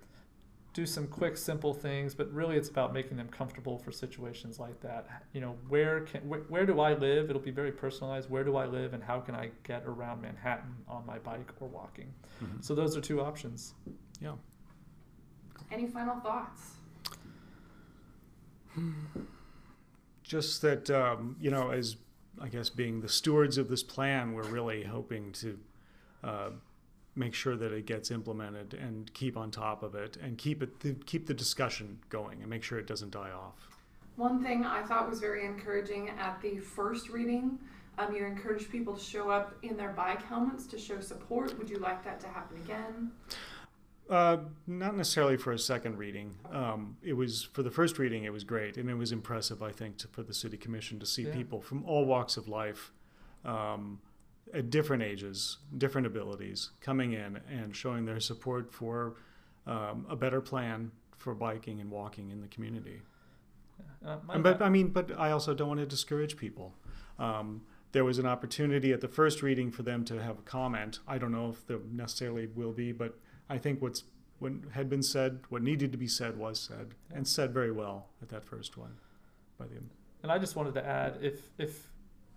do 0.73 0.85
some 0.85 1.07
quick 1.07 1.37
simple 1.37 1.73
things 1.73 2.13
but 2.13 2.31
really 2.33 2.55
it's 2.55 2.69
about 2.69 2.93
making 2.93 3.17
them 3.17 3.27
comfortable 3.29 3.77
for 3.79 3.91
situations 3.91 4.59
like 4.59 4.79
that 4.81 5.07
you 5.33 5.41
know 5.41 5.55
where 5.69 6.01
can 6.01 6.21
where, 6.27 6.41
where 6.49 6.65
do 6.65 6.79
i 6.81 6.93
live 6.93 7.29
it'll 7.29 7.41
be 7.41 7.51
very 7.51 7.71
personalized 7.71 8.29
where 8.29 8.43
do 8.43 8.55
i 8.57 8.65
live 8.65 8.93
and 8.93 9.03
how 9.03 9.19
can 9.19 9.33
i 9.35 9.49
get 9.63 9.83
around 9.85 10.21
manhattan 10.21 10.75
on 10.87 11.05
my 11.05 11.17
bike 11.19 11.51
or 11.61 11.67
walking 11.67 12.13
Mhm. 12.43 12.63
so 12.63 12.75
those 12.75 12.95
are 12.97 13.01
two 13.01 13.21
options 13.21 13.73
Yeah. 14.19 14.35
Any 15.71 15.87
final 15.87 16.19
thoughts? 16.21 16.77
Just 20.23 20.61
that, 20.61 20.89
um, 20.89 21.35
you 21.39 21.49
know, 21.49 21.71
as 21.71 21.95
I 22.41 22.49
guess 22.49 22.69
being 22.69 23.01
the 23.01 23.09
stewards 23.09 23.57
of 23.57 23.69
this 23.69 23.83
plan, 23.83 24.33
we're 24.33 24.43
really 24.43 24.83
hoping 24.83 25.31
to 25.33 25.59
uh, 26.23 26.49
make 27.15 27.33
sure 27.33 27.55
that 27.55 27.71
it 27.71 27.85
gets 27.85 28.11
implemented 28.11 28.73
and 28.73 29.11
keep 29.13 29.37
on 29.37 29.49
top 29.51 29.83
of 29.83 29.95
it 29.95 30.17
and 30.17 30.37
keep 30.37 30.61
it 30.61 30.79
th- 30.79 31.05
keep 31.05 31.25
the 31.27 31.33
discussion 31.33 31.99
going 32.09 32.41
and 32.41 32.49
make 32.49 32.63
sure 32.63 32.77
it 32.77 32.87
doesn't 32.87 33.11
die 33.11 33.31
off. 33.31 33.69
One 34.15 34.43
thing 34.43 34.65
I 34.65 34.83
thought 34.83 35.09
was 35.09 35.19
very 35.19 35.45
encouraging 35.45 36.09
at 36.09 36.41
the 36.41 36.57
first 36.57 37.09
reading, 37.09 37.59
um, 37.97 38.15
you 38.15 38.25
encouraged 38.25 38.71
people 38.71 38.95
to 38.95 39.03
show 39.03 39.29
up 39.29 39.55
in 39.63 39.77
their 39.77 39.89
bike 39.89 40.23
helmets 40.23 40.67
to 40.67 40.77
show 40.77 40.99
support. 40.99 41.57
Would 41.57 41.69
you 41.69 41.77
like 41.77 42.03
that 42.03 42.19
to 42.21 42.27
happen 42.27 42.57
again? 42.57 43.11
Uh, 44.09 44.37
not 44.67 44.95
necessarily 44.95 45.35
for 45.35 45.51
a 45.51 45.59
second 45.59 45.97
reading. 45.97 46.33
Um, 46.51 46.95
it 47.03 47.13
was 47.13 47.43
for 47.43 47.61
the 47.61 47.71
first 47.71 47.99
reading. 47.99 48.23
It 48.23 48.31
was 48.31 48.43
great, 48.45 48.77
and 48.77 48.89
it 48.89 48.93
was 48.95 49.11
impressive. 49.11 49.61
I 49.61 49.71
think 49.71 49.97
to, 49.97 50.07
for 50.07 50.23
the 50.23 50.33
city 50.33 50.55
commission 50.55 50.97
to 50.99 51.05
see 51.05 51.23
Yeah. 51.23 51.33
people 51.33 51.61
from 51.61 51.83
all 51.83 52.05
walks 52.05 52.37
of 52.37 52.47
life, 52.47 52.93
um, 53.43 53.99
at 54.53 54.69
different 54.69 55.03
ages, 55.03 55.57
different 55.77 56.07
abilities, 56.07 56.69
coming 56.79 57.11
in 57.11 57.41
and 57.51 57.75
showing 57.75 58.05
their 58.05 58.21
support 58.21 58.71
for 58.73 59.15
um, 59.65 60.05
a 60.09 60.15
better 60.15 60.39
plan 60.39 60.91
for 61.17 61.35
biking 61.35 61.81
and 61.81 61.91
walking 61.91 62.29
in 62.31 62.39
the 62.39 62.47
community. 62.47 63.01
uh, 64.05 64.17
but 64.39 64.61
I 64.61 64.69
mean, 64.69 64.87
but 64.89 65.11
I 65.19 65.31
also 65.31 65.53
don't 65.53 65.67
want 65.67 65.79
to 65.81 65.85
discourage 65.85 66.37
people. 66.37 66.73
Um, 67.19 67.63
there 67.91 68.05
was 68.05 68.19
an 68.19 68.25
opportunity 68.25 68.93
at 68.93 69.01
the 69.01 69.07
first 69.09 69.41
reading 69.41 69.69
for 69.71 69.83
them 69.83 70.05
to 70.05 70.21
have 70.21 70.39
a 70.39 70.41
comment. 70.43 70.99
I 71.07 71.17
don't 71.17 71.31
know 71.33 71.49
if 71.49 71.67
there 71.67 71.79
necessarily 71.91 72.47
will 72.47 72.71
be, 72.71 72.91
but 72.93 73.17
I 73.49 73.57
think 73.57 73.81
what's 73.81 74.03
what 74.39 74.51
had 74.71 74.87
been 74.87 75.01
said, 75.01 75.39
what 75.49 75.63
needed 75.63 75.91
to 75.91 75.97
be 75.97 76.07
said, 76.07 76.37
was 76.37 76.59
said, 76.59 76.93
and 77.11 77.27
said 77.27 77.51
very 77.53 77.71
well 77.71 78.09
at 78.21 78.29
that 78.29 78.43
first 78.45 78.77
one 78.77 78.93
by 79.57 79.65
the 79.65 79.75
And 80.21 80.31
I 80.31 80.37
just 80.37 80.55
wanted 80.55 80.73
to 80.75 80.85
add, 80.85 81.17
if 81.21 81.49
if 81.57 81.89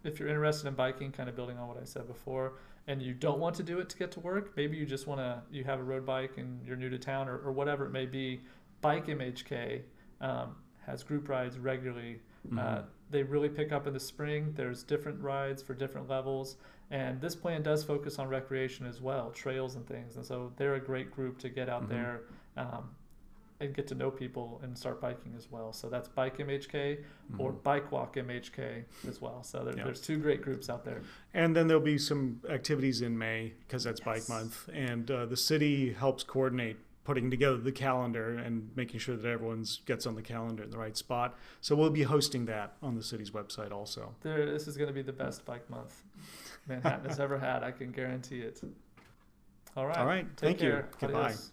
if 0.02 0.18
you're 0.18 0.28
interested 0.28 0.66
in 0.66 0.74
biking, 0.74 1.12
kind 1.12 1.28
of 1.28 1.36
building 1.36 1.58
on 1.58 1.68
what 1.68 1.76
I 1.76 1.84
said 1.84 2.06
before, 2.06 2.54
and 2.86 3.02
you 3.02 3.12
don't 3.12 3.38
want 3.38 3.54
to 3.56 3.62
do 3.62 3.80
it 3.80 3.88
to 3.90 3.98
get 3.98 4.10
to 4.12 4.20
work, 4.20 4.52
maybe 4.56 4.76
you 4.76 4.86
just 4.86 5.06
want 5.06 5.20
to 5.20 5.42
you 5.50 5.64
have 5.64 5.78
a 5.78 5.82
road 5.82 6.06
bike 6.06 6.38
and 6.38 6.64
you're 6.66 6.76
new 6.76 6.88
to 6.88 6.98
town 6.98 7.28
or, 7.28 7.38
or 7.38 7.52
whatever 7.52 7.84
it 7.86 7.90
may 7.90 8.06
be. 8.06 8.40
Bike 8.80 9.06
MHK 9.08 9.82
um, 10.22 10.56
has 10.86 11.02
group 11.02 11.28
rides 11.28 11.58
regularly. 11.58 12.20
Uh, 12.56 12.56
Mhm. 12.78 12.84
they 13.10 13.22
really 13.22 13.50
pick 13.50 13.70
up 13.72 13.86
in 13.86 13.92
the 13.92 14.00
spring. 14.00 14.54
There's 14.56 14.82
different 14.82 15.20
rides 15.20 15.62
for 15.62 15.74
different 15.74 16.08
levels, 16.08 16.56
and 16.90 17.20
this 17.20 17.34
plan 17.36 17.62
does 17.62 17.84
focus 17.84 18.18
on 18.18 18.28
recreation 18.28 18.86
as 18.86 19.00
well, 19.00 19.30
trails 19.30 19.76
and 19.76 19.86
things. 19.86 20.16
And 20.16 20.24
so 20.24 20.52
they're 20.56 20.74
a 20.74 20.80
great 20.80 21.10
group 21.10 21.38
to 21.38 21.48
get 21.48 21.68
out 21.68 21.84
Mhm. 21.84 21.88
there 21.88 22.20
um, 22.56 22.90
and 23.60 23.74
get 23.74 23.86
to 23.88 23.94
know 23.94 24.10
people 24.10 24.58
and 24.62 24.76
start 24.76 25.00
biking 25.00 25.34
as 25.36 25.50
well. 25.50 25.72
So 25.72 25.88
that's 25.88 26.08
Bike 26.08 26.38
MHK 26.40 26.98
or 27.38 27.52
Mhm. 27.52 27.62
Bike 27.62 27.92
Walk 27.92 28.16
MHK 28.16 28.84
as 29.06 29.20
well. 29.20 29.42
So 29.44 29.64
there, 29.64 29.76
Yeah. 29.76 29.84
there's 29.84 30.00
two 30.00 30.18
great 30.18 30.42
groups 30.42 30.68
out 30.68 30.84
there. 30.84 31.02
And 31.34 31.54
then 31.54 31.68
there'll 31.68 31.82
be 31.82 31.98
some 31.98 32.40
activities 32.48 33.02
in 33.02 33.16
May 33.18 33.54
because 33.60 33.84
that's 33.84 34.00
Bike 34.00 34.28
Month, 34.28 34.68
and 34.72 35.08
uh, 35.10 35.26
the 35.26 35.36
city 35.36 35.92
helps 35.92 36.24
coordinate 36.24 36.78
putting 37.04 37.30
together 37.30 37.56
the 37.56 37.72
calendar 37.72 38.36
and 38.36 38.70
making 38.76 39.00
sure 39.00 39.16
that 39.16 39.26
everyone's 39.26 39.80
gets 39.86 40.06
on 40.06 40.14
the 40.14 40.22
calendar 40.22 40.62
in 40.62 40.70
the 40.70 40.78
right 40.78 40.96
spot. 40.96 41.36
So 41.60 41.74
we'll 41.74 41.90
be 41.90 42.02
hosting 42.02 42.44
that 42.46 42.76
on 42.82 42.94
the 42.94 43.02
city's 43.02 43.30
website 43.30 43.72
also. 43.72 44.14
There, 44.20 44.46
this 44.46 44.68
is 44.68 44.76
going 44.76 44.88
to 44.88 44.94
be 44.94 45.02
the 45.02 45.12
best 45.12 45.44
bike 45.44 45.68
month 45.70 46.02
Manhattan 46.66 47.08
has 47.08 47.20
ever 47.20 47.38
had. 47.38 47.62
I 47.62 47.70
can 47.70 47.90
guarantee 47.90 48.40
it. 48.40 48.60
All 49.76 49.86
right. 49.86 49.96
All 49.96 50.06
right, 50.06 50.26
Take 50.36 50.38
thank 50.58 50.62
you. 50.62 50.70
care. 50.70 50.88
Goodbye. 51.00 51.20
Adios. 51.26 51.52